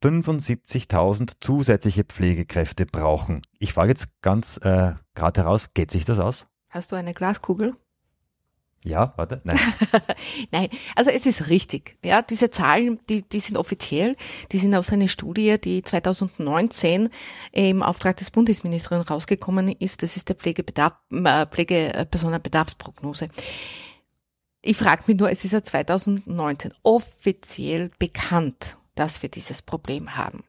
75.000 0.03 1.33
zusätzliche 1.41 2.03
Pflegekräfte 2.03 2.85
brauchen. 2.85 3.41
Ich 3.57 3.73
frage 3.73 3.89
jetzt 3.89 4.07
ganz 4.21 4.57
äh, 4.57 4.93
gerade 5.13 5.41
heraus, 5.41 5.69
geht 5.73 5.91
sich 5.91 6.05
das 6.05 6.19
aus? 6.19 6.45
Hast 6.69 6.91
du 6.91 6.95
eine 6.95 7.13
Glaskugel? 7.13 7.75
Ja, 8.85 9.13
warte, 9.17 9.41
nein. 9.43 9.59
nein, 10.51 10.69
also 10.95 11.11
es 11.11 11.25
ist 11.25 11.49
richtig. 11.49 11.97
Ja, 12.03 12.21
diese 12.21 12.49
Zahlen, 12.49 12.99
die, 13.09 13.27
die 13.27 13.39
sind 13.41 13.57
offiziell, 13.57 14.15
die 14.51 14.57
sind 14.57 14.73
aus 14.73 14.91
einer 14.91 15.09
Studie, 15.09 15.59
die 15.59 15.81
2019 15.81 17.09
im 17.51 17.83
Auftrag 17.83 18.17
des 18.17 18.31
Bundesministeriums 18.31 19.09
rausgekommen 19.09 19.67
ist. 19.67 20.01
Das 20.01 20.15
ist 20.15 20.29
der 20.29 20.37
Pflegebedarf, 20.37 20.93
äh, 21.11 21.45
Pflegepersonenbedarfsprognose. 21.45 23.27
Ich 24.61 24.77
frage 24.77 25.03
mich 25.07 25.17
nur, 25.17 25.29
es 25.29 25.43
ist 25.43 25.51
ja 25.51 25.61
2019 25.61 26.73
offiziell 26.83 27.91
bekannt, 27.99 28.77
dass 28.95 29.21
wir 29.21 29.29
dieses 29.29 29.61
Problem 29.61 30.15
haben. 30.15 30.43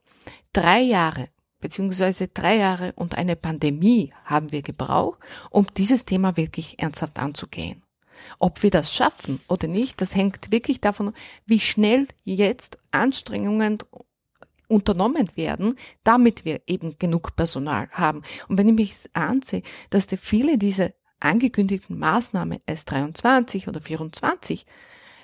Drei 0.53 0.79
Jahre 0.79 1.27
beziehungsweise 1.61 2.27
drei 2.27 2.57
Jahre 2.57 2.91
und 2.95 3.15
eine 3.17 3.35
Pandemie 3.35 4.11
haben 4.25 4.51
wir 4.51 4.63
gebraucht, 4.63 5.19
um 5.51 5.67
dieses 5.77 6.05
Thema 6.05 6.35
wirklich 6.35 6.79
ernsthaft 6.79 7.19
anzugehen. 7.19 7.83
Ob 8.39 8.63
wir 8.63 8.69
das 8.69 8.93
schaffen 8.93 9.39
oder 9.47 9.67
nicht, 9.67 10.01
das 10.01 10.15
hängt 10.15 10.51
wirklich 10.51 10.81
davon, 10.81 11.13
wie 11.45 11.59
schnell 11.59 12.07
jetzt 12.23 12.77
Anstrengungen 12.91 13.79
unternommen 14.67 15.29
werden, 15.35 15.75
damit 16.03 16.45
wir 16.45 16.61
eben 16.65 16.97
genug 16.97 17.35
Personal 17.35 17.89
haben. 17.91 18.23
Und 18.47 18.57
wenn 18.57 18.69
ich 18.69 18.75
mich 18.75 19.09
ansehe, 19.13 19.63
dass 19.89 20.07
die 20.07 20.17
viele 20.17 20.57
dieser 20.57 20.91
angekündigten 21.19 21.99
Maßnahmen 21.99 22.59
S23 22.67 23.67
oder 23.67 23.81
24, 23.81 24.65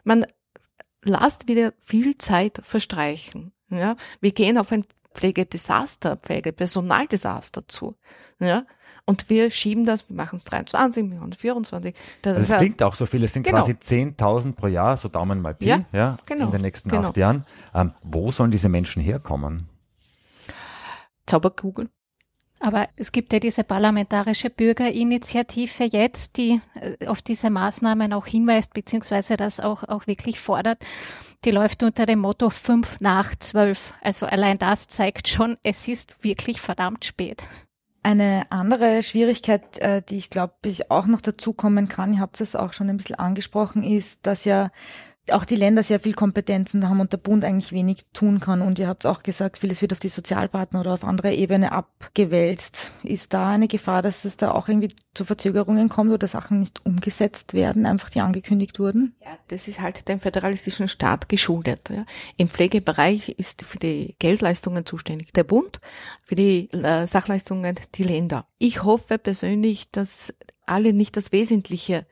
man 0.04 0.26
lasst 1.02 1.48
wieder 1.48 1.74
viel 1.82 2.18
Zeit 2.18 2.60
verstreichen. 2.62 3.54
Ja, 3.70 3.96
wir 4.22 4.32
gehen 4.32 4.58
auf 4.58 4.72
ein 4.72 4.86
Pflegedesaster, 5.14 6.16
Pflegepersonaldesaster 6.18 7.68
zu. 7.68 7.96
Ja, 8.40 8.66
und 9.08 9.30
wir 9.30 9.50
schieben 9.50 9.86
das, 9.86 10.08
wir 10.10 10.16
machen 10.16 10.36
es 10.36 10.44
23, 10.44 11.10
wir 11.10 11.18
machen 11.18 11.32
es 11.32 11.38
24. 11.38 11.96
Das, 12.22 12.36
also 12.36 12.48
das 12.48 12.58
klingt 12.60 12.84
auch 12.84 12.94
so 12.94 13.06
viel, 13.06 13.24
es 13.24 13.34
sind 13.34 13.44
genau. 13.44 13.58
quasi 13.58 13.72
10.000 13.72 14.56
pro 14.56 14.68
Jahr, 14.68 14.98
so 14.98 15.08
Daumen 15.08 15.42
mal 15.42 15.56
Pi, 15.56 15.68
ja, 15.68 15.86
ja 15.94 16.18
genau, 16.26 16.48
in 16.48 16.52
den 16.52 16.62
nächsten 16.62 16.90
genau. 16.90 17.08
acht 17.08 17.18
Jahren. 17.18 17.46
Ähm, 17.74 17.94
wo 18.04 18.32
sollen 18.32 18.52
diese 18.52 18.70
Menschen 18.70 19.02
herkommen? 19.02 19.70
Zauberkugel. 21.26 21.90
Aber 22.60 22.90
es 22.96 23.12
gibt 23.12 23.34
ja 23.34 23.40
diese 23.40 23.64
parlamentarische 23.64 24.50
Bürgerinitiative 24.50 25.86
jetzt, 25.86 26.38
die 26.38 26.60
äh, 26.82 27.06
auf 27.08 27.22
diese 27.22 27.50
Maßnahmen 27.50 28.14
auch 28.14 28.26
hinweist, 28.26 28.74
beziehungsweise 28.74 29.38
das 29.38 29.60
auch, 29.60 29.84
auch 29.84 30.08
wirklich 30.08 30.40
fordert. 30.40 30.84
Die 31.46 31.52
läuft 31.52 31.84
unter 31.84 32.06
dem 32.06 32.20
Motto 32.20 32.50
fünf 32.50 33.00
nach 33.00 33.36
zwölf. 33.36 33.94
Also 34.02 34.26
allein 34.26 34.58
das 34.58 34.88
zeigt 34.88 35.28
schon, 35.28 35.58
es 35.64 35.88
ist 35.88 36.24
wirklich 36.24 36.60
verdammt 36.60 37.06
spät. 37.06 37.48
Eine 38.08 38.44
andere 38.52 39.04
Schwierigkeit, 39.04 39.80
äh, 39.80 40.02
die 40.02 40.16
ich 40.16 40.30
glaube, 40.30 40.54
ich 40.64 40.90
auch 40.90 41.08
noch 41.08 41.20
dazukommen 41.20 41.90
kann, 41.90 42.14
ihr 42.14 42.22
habt 42.22 42.40
es 42.40 42.56
auch 42.56 42.72
schon 42.72 42.88
ein 42.88 42.96
bisschen 42.96 43.18
angesprochen, 43.18 43.84
ist, 43.84 44.26
dass 44.26 44.46
ja 44.46 44.70
auch 45.32 45.46
die 45.46 45.56
Länder 45.56 45.84
sehr 45.84 46.00
viel 46.00 46.14
Kompetenzen 46.14 46.88
haben 46.88 47.00
und 47.00 47.14
der 47.14 47.18
Bund 47.18 47.44
eigentlich 47.46 47.72
wenig 47.72 48.06
tun 48.14 48.40
kann. 48.40 48.62
Und 48.62 48.80
ihr 48.80 48.88
habt 48.88 49.06
auch 49.06 49.24
gesagt, 49.24 49.58
vieles 49.58 49.82
wird 49.82 49.94
auf 49.94 50.00
die 50.00 50.08
Sozialpartner 50.08 50.82
oder 50.82 50.94
auf 50.94 51.04
andere 51.04 51.34
Ebene 51.34 51.72
abgewälzt. 51.72 52.92
Ist 53.04 53.34
da 53.34 53.50
eine 53.50 53.68
Gefahr, 53.68 54.02
dass 54.02 54.26
es 54.26 54.38
da 54.38 54.52
auch 54.52 54.68
irgendwie 54.68 54.90
zu 55.14 55.26
Verzögerungen 55.26 55.90
kommt 55.90 56.12
oder 56.12 56.28
Sachen 56.28 56.60
nicht 56.60 56.86
umgesetzt 56.86 57.54
werden, 57.54 57.86
einfach 57.86 58.10
die 58.10 58.22
angekündigt 58.22 58.80
wurden? 58.80 59.16
Ja, 59.24 59.38
das 59.48 59.68
ist 59.68 59.82
halt 59.82 60.08
dem 60.08 60.20
föderalistischen 60.20 60.88
Staat 60.88 61.30
geschuldet. 61.30 61.90
Ja. 61.90 62.06
Im 62.38 62.50
Pflegebereich 62.50 63.30
ist 63.30 63.64
für 63.64 63.80
die 63.80 64.16
Geldleistungen 64.20 64.86
zuständig 64.86 65.34
der 65.34 65.44
Bund, 65.44 65.82
für 66.24 66.36
die 66.36 66.72
äh, 66.72 67.08
Sachleistungen 67.08 67.76
die 67.96 68.04
Länder. 68.04 68.48
Ich 68.60 68.84
hoffe 68.84 69.18
persönlich, 69.18 69.90
dass 69.92 70.34
alle 70.66 70.94
nicht 70.94 71.18
das 71.18 71.32
Wesentliche 71.32 72.06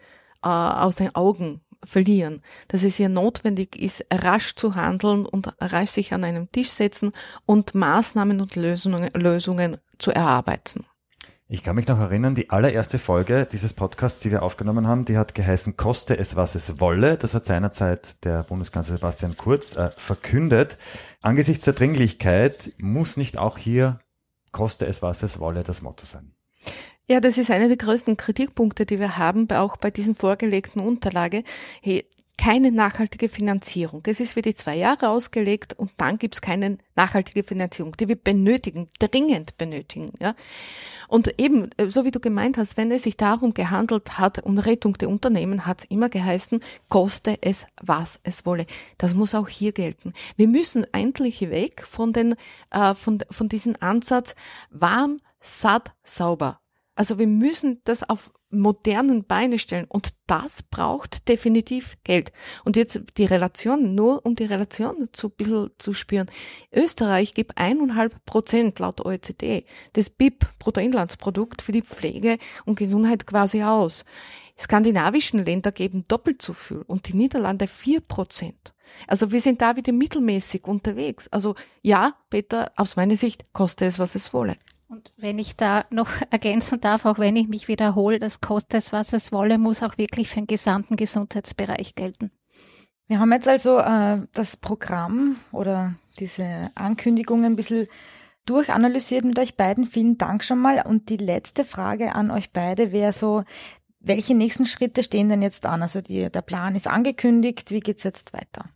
äh, 0.44 0.48
aus 0.48 0.96
den 0.96 1.14
Augen 1.16 1.62
verlieren, 1.86 2.42
dass 2.68 2.84
es 2.84 2.96
hier 2.96 3.10
notwendig 3.10 3.82
ist, 3.82 4.06
rasch 4.12 4.56
zu 4.56 4.76
handeln 4.76 5.26
und 5.26 5.54
rasch 5.62 5.92
sich 5.92 6.14
an 6.14 6.24
einen 6.24 6.52
Tisch 6.52 6.70
setzen 6.70 7.12
und 7.46 7.76
Maßnahmen 7.76 8.42
und 8.42 8.56
Lösungen, 8.56 9.10
Lösungen 9.14 9.78
zu 9.98 10.12
erarbeiten. 10.12 10.86
Ich 11.48 11.64
kann 11.64 11.76
mich 11.76 11.88
noch 11.88 12.00
erinnern, 12.00 12.34
die 12.34 12.50
allererste 12.50 12.98
Folge 12.98 13.48
dieses 13.52 13.74
Podcasts, 13.74 14.20
die 14.20 14.32
wir 14.32 14.42
aufgenommen 14.42 14.88
haben, 14.88 15.06
die 15.06 15.16
hat 15.16 15.36
geheißen 15.36 15.78
Koste 15.78 16.18
es, 16.18 16.36
was 16.36 16.56
es 16.56 16.80
wolle. 16.80 17.18
Das 17.18 17.36
hat 17.36 17.46
seinerzeit 17.46 18.24
der 18.26 18.42
Bundeskanzler 18.42 18.96
Sebastian 18.96 19.38
Kurz 19.38 19.76
äh, 19.76 19.92
verkündet. 19.96 20.80
Angesichts 21.22 21.66
der 21.66 21.76
Dringlichkeit 21.76 22.74
muss 22.80 23.16
nicht 23.16 23.38
auch 23.38 23.60
hier 23.60 24.00
Koste 24.52 24.88
es, 24.88 25.04
was 25.04 25.22
es 25.22 25.38
wolle 25.38 25.62
das 25.62 25.84
Motto 25.84 26.08
sein. 26.08 26.34
Ja, 27.08 27.20
das 27.20 27.38
ist 27.38 27.52
einer 27.52 27.68
der 27.68 27.78
größten 27.78 28.18
Kritikpunkte, 28.18 28.88
die 28.88 29.00
wir 29.00 29.18
haben, 29.18 29.48
auch 29.52 29.78
bei 29.78 29.92
diesen 29.92 30.16
vorgelegten 30.16 30.82
Unterlage. 30.82 31.44
Hey, 31.82 32.04
keine 32.38 32.72
nachhaltige 32.72 33.30
Finanzierung. 33.30 34.02
Es 34.08 34.20
ist 34.20 34.34
für 34.34 34.42
die 34.42 34.56
zwei 34.56 34.76
Jahre 34.76 35.10
ausgelegt 35.10 35.74
und 35.74 35.92
dann 35.98 36.18
gibt's 36.18 36.42
keine 36.42 36.80
nachhaltige 36.96 37.44
Finanzierung, 37.44 37.96
die 37.98 38.08
wir 38.08 38.16
benötigen, 38.16 38.90
dringend 39.00 39.58
benötigen. 39.58 40.12
Ja? 40.20 40.36
Und 41.08 41.40
eben, 41.40 41.70
so 41.88 42.06
wie 42.06 42.12
du 42.12 42.20
gemeint 42.20 42.58
hast, 42.58 42.76
wenn 42.76 42.92
es 42.92 43.04
sich 43.04 43.18
darum 43.18 43.54
gehandelt 43.54 44.18
hat, 44.18 44.44
um 44.44 44.58
Rettung 44.58 44.98
der 44.98 45.10
Unternehmen, 45.10 45.66
hat 45.66 45.82
es 45.82 45.86
immer 45.90 46.10
geheißen, 46.10 46.60
koste 46.90 47.38
es, 47.42 47.68
was 47.82 48.20
es 48.24 48.46
wolle. 48.46 48.66
Das 48.98 49.14
muss 49.14 49.36
auch 49.36 49.48
hier 49.48 49.72
gelten. 49.72 50.14
Wir 50.38 50.48
müssen 50.48 50.86
endlich 50.92 51.42
weg 51.50 51.84
von, 51.88 52.14
den, 52.14 52.36
äh, 52.72 52.96
von, 52.96 53.20
von 53.30 53.48
diesem 53.48 53.76
Ansatz 53.80 54.36
warm, 54.72 55.20
satt, 55.40 55.94
sauber. 56.04 56.60
Also 56.96 57.20
wir 57.20 57.28
müssen 57.28 57.82
das 57.84 58.10
auf 58.10 58.32
modernen 58.50 59.26
Beine 59.26 59.60
stellen 59.60 59.86
und 59.90 60.14
das 60.28 60.64
braucht 60.64 61.28
definitiv 61.28 61.98
Geld. 62.04 62.32
Und 62.64 62.78
jetzt 62.78 63.02
die 63.18 63.26
Relation, 63.26 63.96
nur 63.96 64.26
um 64.26 64.36
die 64.36 64.46
Relation 64.46 65.10
zu 65.12 65.28
ein 65.28 65.36
bisschen 65.36 65.70
zu 65.78 65.94
spüren. 65.94 66.28
Österreich 66.74 67.34
gibt 67.34 67.58
eineinhalb 67.58 68.24
Prozent 68.26 68.80
laut 68.80 69.06
OECD 69.06 69.66
des 69.96 70.10
BIP, 70.10 70.48
Bruttoinlandsprodukt, 70.60 71.62
für 71.62 71.74
die 71.74 71.82
Pflege 71.82 72.38
und 72.66 72.80
Gesundheit 72.80 73.28
quasi 73.28 73.62
aus. 73.62 74.06
Skandinavischen 74.58 75.44
Länder 75.44 75.74
geben 75.74 76.06
doppelt 76.08 76.42
so 76.42 76.54
viel 76.54 76.82
und 76.88 77.10
die 77.10 77.16
Niederlande 77.16 77.68
vier 77.68 78.00
Prozent. 78.00 78.74
Also 79.08 79.32
wir 79.32 79.42
sind 79.42 79.62
da 79.62 79.76
wieder 79.76 79.92
mittelmäßig 79.92 80.64
unterwegs. 80.66 81.28
Also 81.28 81.56
ja, 81.82 82.14
Peter, 82.30 82.72
aus 82.78 82.96
meiner 82.96 83.18
Sicht 83.18 83.52
kostet 83.52 83.90
es, 83.90 84.00
was 84.00 84.16
es 84.16 84.34
wolle. 84.34 84.56
Und 84.88 85.12
wenn 85.18 85.40
ich 85.40 85.56
da 85.56 85.86
noch 85.90 86.10
ergänzen 86.30 86.80
darf, 86.80 87.06
auch 87.06 87.18
wenn 87.18 87.36
ich 87.36 87.48
mich 87.48 87.68
wiederhole, 87.68 88.20
das 88.20 88.40
kostet 88.40 88.84
es, 88.84 88.94
was 88.94 89.14
es 89.14 89.32
wolle, 89.32 89.58
muss 89.58 89.82
auch 89.82 89.98
wirklich 89.98 90.30
für 90.30 90.42
den 90.42 90.48
gesamten 90.48 90.96
Gesundheitsbereich 90.96 91.96
gelten. 91.96 92.32
Wir 93.08 93.20
haben 93.20 93.32
jetzt 93.34 93.48
also 93.48 93.80
äh, 93.80 94.22
das 94.34 94.58
Programm 94.58 95.38
oder 95.52 95.96
diese 96.20 96.72
Ankündigungen 96.76 97.46
ein 97.46 97.56
bisschen 97.56 97.88
durchanalysiert 98.46 99.26
mit 99.26 99.40
euch 99.40 99.56
beiden. 99.58 99.86
Vielen 99.86 100.18
Dank 100.18 100.44
schon 100.44 100.60
mal. 100.60 100.84
Und 100.86 101.10
die 101.10 101.18
letzte 101.18 101.66
Frage 101.66 102.14
an 102.16 102.32
euch 102.32 102.52
beide 102.52 102.92
wäre 102.92 103.14
so, 103.14 103.44
welche 104.00 104.36
nächsten 104.36 104.66
Schritte 104.66 105.04
stehen 105.04 105.30
denn 105.30 105.42
jetzt 105.42 105.66
an? 105.66 105.82
Also 105.82 106.02
die, 106.02 106.30
der 106.30 106.42
Plan 106.42 106.76
ist 106.76 106.88
angekündigt. 106.88 107.72
Wie 107.72 107.80
geht's 107.80 108.04
jetzt 108.04 108.34
weiter? 108.34 108.70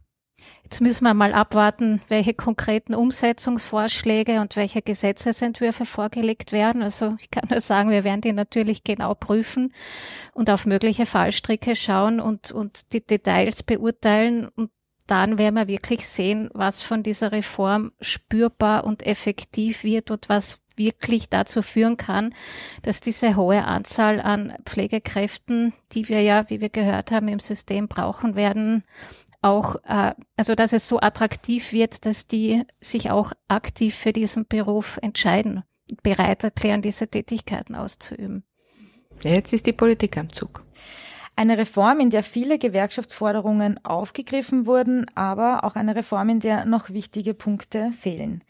Jetzt 0.63 0.81
müssen 0.81 1.05
wir 1.05 1.15
mal 1.15 1.33
abwarten, 1.33 1.99
welche 2.09 2.35
konkreten 2.35 2.93
Umsetzungsvorschläge 2.93 4.39
und 4.39 4.55
welche 4.55 4.83
Gesetzesentwürfe 4.83 5.83
vorgelegt 5.83 6.51
werden. 6.51 6.83
Also 6.83 7.15
ich 7.19 7.31
kann 7.31 7.49
nur 7.49 7.59
sagen, 7.59 7.89
wir 7.89 8.03
werden 8.03 8.21
die 8.21 8.33
natürlich 8.33 8.83
genau 8.83 9.15
prüfen 9.15 9.73
und 10.33 10.51
auf 10.51 10.67
mögliche 10.67 11.07
Fallstricke 11.07 11.75
schauen 11.75 12.19
und, 12.19 12.51
und 12.51 12.93
die 12.93 13.01
Details 13.01 13.63
beurteilen. 13.63 14.47
Und 14.47 14.69
dann 15.07 15.39
werden 15.39 15.55
wir 15.55 15.67
wirklich 15.67 16.05
sehen, 16.07 16.51
was 16.53 16.83
von 16.83 17.01
dieser 17.01 17.31
Reform 17.31 17.91
spürbar 17.99 18.83
und 18.83 19.03
effektiv 19.07 19.83
wird 19.83 20.11
und 20.11 20.29
was 20.29 20.59
wirklich 20.75 21.29
dazu 21.29 21.61
führen 21.61 21.97
kann, 21.97 22.33
dass 22.83 23.01
diese 23.01 23.35
hohe 23.35 23.65
Anzahl 23.65 24.21
an 24.21 24.53
Pflegekräften, 24.65 25.73
die 25.91 26.07
wir 26.09 26.21
ja, 26.21 26.49
wie 26.49 26.61
wir 26.61 26.69
gehört 26.69 27.11
haben, 27.11 27.27
im 27.27 27.39
System 27.39 27.87
brauchen 27.87 28.35
werden, 28.35 28.83
auch, 29.41 29.75
äh, 29.85 30.13
also 30.37 30.55
dass 30.55 30.73
es 30.73 30.87
so 30.87 30.99
attraktiv 30.99 31.71
wird, 31.71 32.05
dass 32.05 32.27
die 32.27 32.63
sich 32.79 33.11
auch 33.11 33.31
aktiv 33.47 33.95
für 33.95 34.13
diesen 34.13 34.47
Beruf 34.47 34.99
entscheiden, 35.01 35.63
bereit 36.03 36.43
erklären, 36.43 36.81
diese 36.81 37.07
Tätigkeiten 37.07 37.75
auszuüben. 37.75 38.43
Jetzt 39.23 39.53
ist 39.53 39.65
die 39.65 39.73
Politik 39.73 40.17
am 40.17 40.31
Zug. 40.31 40.63
Eine 41.35 41.57
Reform, 41.57 42.01
in 42.01 42.09
der 42.09 42.23
viele 42.23 42.59
Gewerkschaftsforderungen 42.59 43.83
aufgegriffen 43.85 44.65
wurden, 44.65 45.05
aber 45.15 45.63
auch 45.63 45.75
eine 45.75 45.95
Reform, 45.95 46.29
in 46.29 46.39
der 46.41 46.65
noch 46.65 46.89
wichtige 46.89 47.33
Punkte 47.33 47.91
fehlen. 47.97 48.43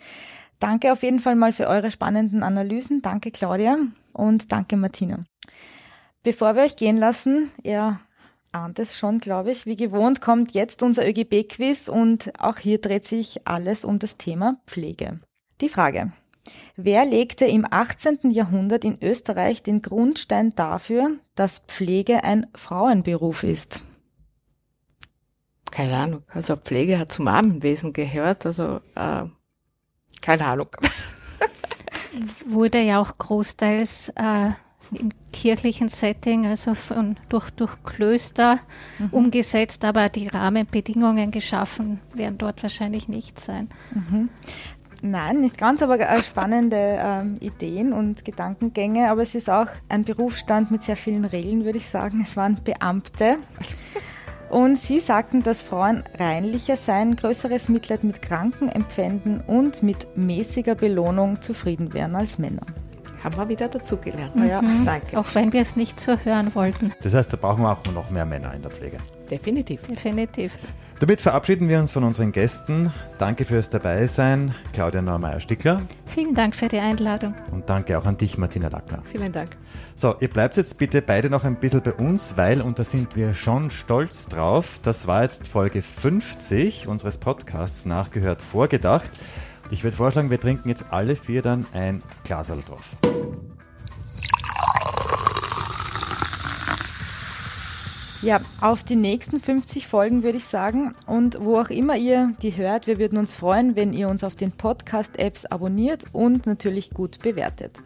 Danke 0.59 0.91
auf 0.91 1.03
jeden 1.03 1.19
Fall 1.19 1.35
mal 1.35 1.53
für 1.53 1.67
eure 1.67 1.91
spannenden 1.91 2.43
Analysen. 2.43 3.01
Danke 3.01 3.31
Claudia 3.31 3.77
und 4.11 4.51
danke 4.51 4.75
Martina. 4.75 5.23
Bevor 6.23 6.55
wir 6.55 6.63
euch 6.63 6.75
gehen 6.75 6.97
lassen, 6.97 7.51
ihr 7.63 7.99
ahnt 8.51 8.79
es 8.79 8.97
schon, 8.97 9.19
glaube 9.19 9.51
ich. 9.51 9.65
Wie 9.65 9.75
gewohnt 9.75 10.21
kommt 10.21 10.53
jetzt 10.53 10.83
unser 10.83 11.07
ÖGB-Quiz 11.07 11.87
und 11.87 12.31
auch 12.39 12.57
hier 12.57 12.79
dreht 12.79 13.05
sich 13.05 13.47
alles 13.47 13.85
um 13.85 13.99
das 13.99 14.17
Thema 14.17 14.59
Pflege. 14.65 15.19
Die 15.61 15.69
Frage. 15.69 16.11
Wer 16.75 17.05
legte 17.05 17.45
im 17.45 17.65
18. 17.69 18.31
Jahrhundert 18.31 18.85
in 18.85 18.97
Österreich 19.01 19.61
den 19.63 19.81
Grundstein 19.81 20.51
dafür, 20.55 21.17
dass 21.35 21.59
Pflege 21.59 22.23
ein 22.23 22.47
Frauenberuf 22.55 23.43
ist? 23.43 23.81
Keine 25.71 25.97
Ahnung. 25.97 26.23
Also 26.29 26.55
Pflege 26.55 26.97
hat 26.97 27.11
zum 27.11 27.27
Armenwesen 27.27 27.93
gehört, 27.93 28.45
also 28.45 28.79
äh, 28.95 29.25
keine 30.21 30.45
Ahnung. 30.45 30.69
Wurde 32.45 32.81
ja 32.81 32.99
auch 32.99 33.17
großteils 33.17 34.09
äh, 34.15 34.51
im 34.91 35.09
kirchlichen 35.31 35.89
Setting, 35.89 36.45
also 36.45 36.75
von, 36.75 37.17
durch, 37.29 37.49
durch 37.51 37.83
Klöster 37.83 38.59
mhm. 38.97 39.09
umgesetzt, 39.11 39.85
aber 39.85 40.09
die 40.09 40.27
Rahmenbedingungen 40.27 41.31
geschaffen 41.31 41.99
werden 42.13 42.37
dort 42.37 42.63
wahrscheinlich 42.63 43.07
nicht 43.07 43.39
sein. 43.39 43.69
Mhm. 43.93 44.29
Nein, 45.01 45.39
nicht 45.39 45.57
ganz, 45.57 45.81
aber 45.81 45.97
spannende 46.21 46.99
ähm, 47.01 47.35
Ideen 47.39 47.93
und 47.93 48.25
Gedankengänge. 48.25 49.09
Aber 49.09 49.21
es 49.21 49.33
ist 49.33 49.49
auch 49.49 49.67
ein 49.87 50.03
Berufsstand 50.03 50.71
mit 50.71 50.83
sehr 50.83 50.97
vielen 50.97 51.25
Regeln, 51.25 51.63
würde 51.63 51.77
ich 51.77 51.87
sagen. 51.87 52.21
Es 52.21 52.35
waren 52.35 52.59
Beamte. 52.63 53.37
Und 54.49 54.77
sie 54.77 54.99
sagten, 54.99 55.43
dass 55.43 55.61
Frauen 55.61 56.03
reinlicher 56.17 56.75
seien, 56.75 57.15
größeres 57.15 57.69
Mitleid 57.69 58.03
mit 58.03 58.21
Kranken 58.21 58.67
empfänden 58.67 59.41
und 59.41 59.83
mit 59.83 60.17
mäßiger 60.17 60.75
Belohnung 60.75 61.41
zufrieden 61.41 61.93
wären 61.93 62.15
als 62.15 62.39
Männer. 62.39 62.65
Haben 63.23 63.37
wir 63.37 63.49
wieder 63.49 63.67
dazugelernt. 63.67 64.35
Mhm. 64.35 64.47
Ja, 64.47 64.61
danke. 64.85 65.17
Auch 65.17 65.33
wenn 65.35 65.51
wir 65.53 65.61
es 65.61 65.75
nicht 65.75 65.99
so 65.99 66.17
hören 66.17 66.53
wollten. 66.55 66.93
Das 67.01 67.13
heißt, 67.13 67.33
da 67.33 67.37
brauchen 67.37 67.63
wir 67.63 67.71
auch 67.71 67.83
noch 67.93 68.09
mehr 68.09 68.25
Männer 68.25 68.53
in 68.53 68.61
der 68.61 68.71
Pflege. 68.71 68.97
Definitiv. 69.29 69.81
Definitiv. 69.83 70.53
Damit 70.99 71.21
verabschieden 71.21 71.69
wir 71.69 71.79
uns 71.79 71.91
von 71.91 72.03
unseren 72.03 72.33
Gästen. 72.33 72.91
Danke 73.19 73.45
fürs 73.45 73.69
Dabeisein, 73.69 74.53
Claudia 74.73 75.01
Neumeier-Stickler. 75.01 75.83
Vielen 76.05 76.35
Dank 76.35 76.53
für 76.53 76.67
die 76.67 76.79
Einladung. 76.79 77.35
Und 77.51 77.69
danke 77.69 77.97
auch 77.97 78.05
an 78.05 78.17
dich, 78.17 78.37
Martina 78.37 78.67
Lackner. 78.67 79.01
Vielen 79.09 79.31
Dank. 79.31 79.51
So, 79.95 80.15
ihr 80.19 80.29
bleibt 80.29 80.57
jetzt 80.57 80.77
bitte 80.77 81.01
beide 81.01 81.29
noch 81.29 81.45
ein 81.45 81.55
bisschen 81.55 81.81
bei 81.83 81.93
uns, 81.93 82.33
weil, 82.35 82.61
und 82.61 82.79
da 82.79 82.83
sind 82.83 83.15
wir 83.15 83.33
schon 83.33 83.71
stolz 83.71 84.27
drauf, 84.27 84.79
das 84.83 85.07
war 85.07 85.23
jetzt 85.23 85.47
Folge 85.47 85.81
50 85.81 86.89
unseres 86.89 87.17
Podcasts 87.17 87.85
Nachgehört 87.85 88.41
Vorgedacht. 88.41 89.09
Ich 89.71 89.83
würde 89.83 89.95
vorschlagen, 89.95 90.29
wir 90.29 90.39
trinken 90.39 90.69
jetzt 90.69 90.85
alle 90.89 91.15
vier 91.15 91.41
dann 91.41 91.65
ein 91.73 92.01
Glas 92.23 92.47
drauf. 92.47 92.95
Ja, 98.21 98.41
auf 98.59 98.83
die 98.83 98.97
nächsten 98.97 99.39
50 99.39 99.87
Folgen 99.87 100.23
würde 100.23 100.39
ich 100.39 100.45
sagen. 100.45 100.93
Und 101.07 101.39
wo 101.39 101.57
auch 101.57 101.69
immer 101.69 101.95
ihr 101.95 102.33
die 102.41 102.57
hört, 102.57 102.85
wir 102.85 102.99
würden 102.99 103.17
uns 103.17 103.33
freuen, 103.33 103.77
wenn 103.77 103.93
ihr 103.93 104.09
uns 104.09 104.25
auf 104.25 104.35
den 104.35 104.51
Podcast-Apps 104.51 105.45
abonniert 105.45 106.03
und 106.11 106.45
natürlich 106.45 106.89
gut 106.89 107.19
bewertet. 107.19 107.77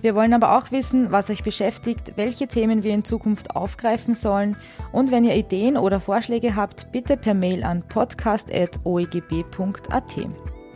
Wir 0.00 0.14
wollen 0.14 0.32
aber 0.32 0.56
auch 0.56 0.72
wissen, 0.72 1.12
was 1.12 1.28
euch 1.28 1.42
beschäftigt, 1.42 2.14
welche 2.16 2.48
Themen 2.48 2.82
wir 2.82 2.94
in 2.94 3.04
Zukunft 3.04 3.54
aufgreifen 3.54 4.14
sollen. 4.14 4.56
Und 4.90 5.10
wenn 5.10 5.24
ihr 5.24 5.36
Ideen 5.36 5.76
oder 5.76 6.00
Vorschläge 6.00 6.56
habt, 6.56 6.90
bitte 6.90 7.18
per 7.18 7.34
Mail 7.34 7.62
an 7.62 7.86
podcast.oegb.at. 7.86 10.16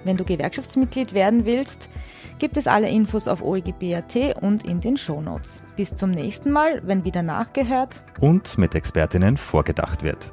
Wenn 0.05 0.17
du 0.17 0.25
Gewerkschaftsmitglied 0.25 1.13
werden 1.13 1.45
willst, 1.45 1.89
gibt 2.39 2.57
es 2.57 2.67
alle 2.67 2.89
Infos 2.89 3.29
auf 3.29 3.43
oegb.at 3.43 4.43
und 4.43 4.67
in 4.67 4.81
den 4.81 4.97
Shownotes. 4.97 5.63
Bis 5.77 5.95
zum 5.95 6.11
nächsten 6.11 6.51
Mal, 6.51 6.81
wenn 6.85 7.05
wieder 7.05 7.23
nachgehört 7.23 8.05
und 8.21 8.59
mit 8.59 8.75
Expertinnen 8.75 9.37
vorgedacht 9.37 10.03
wird. 10.03 10.33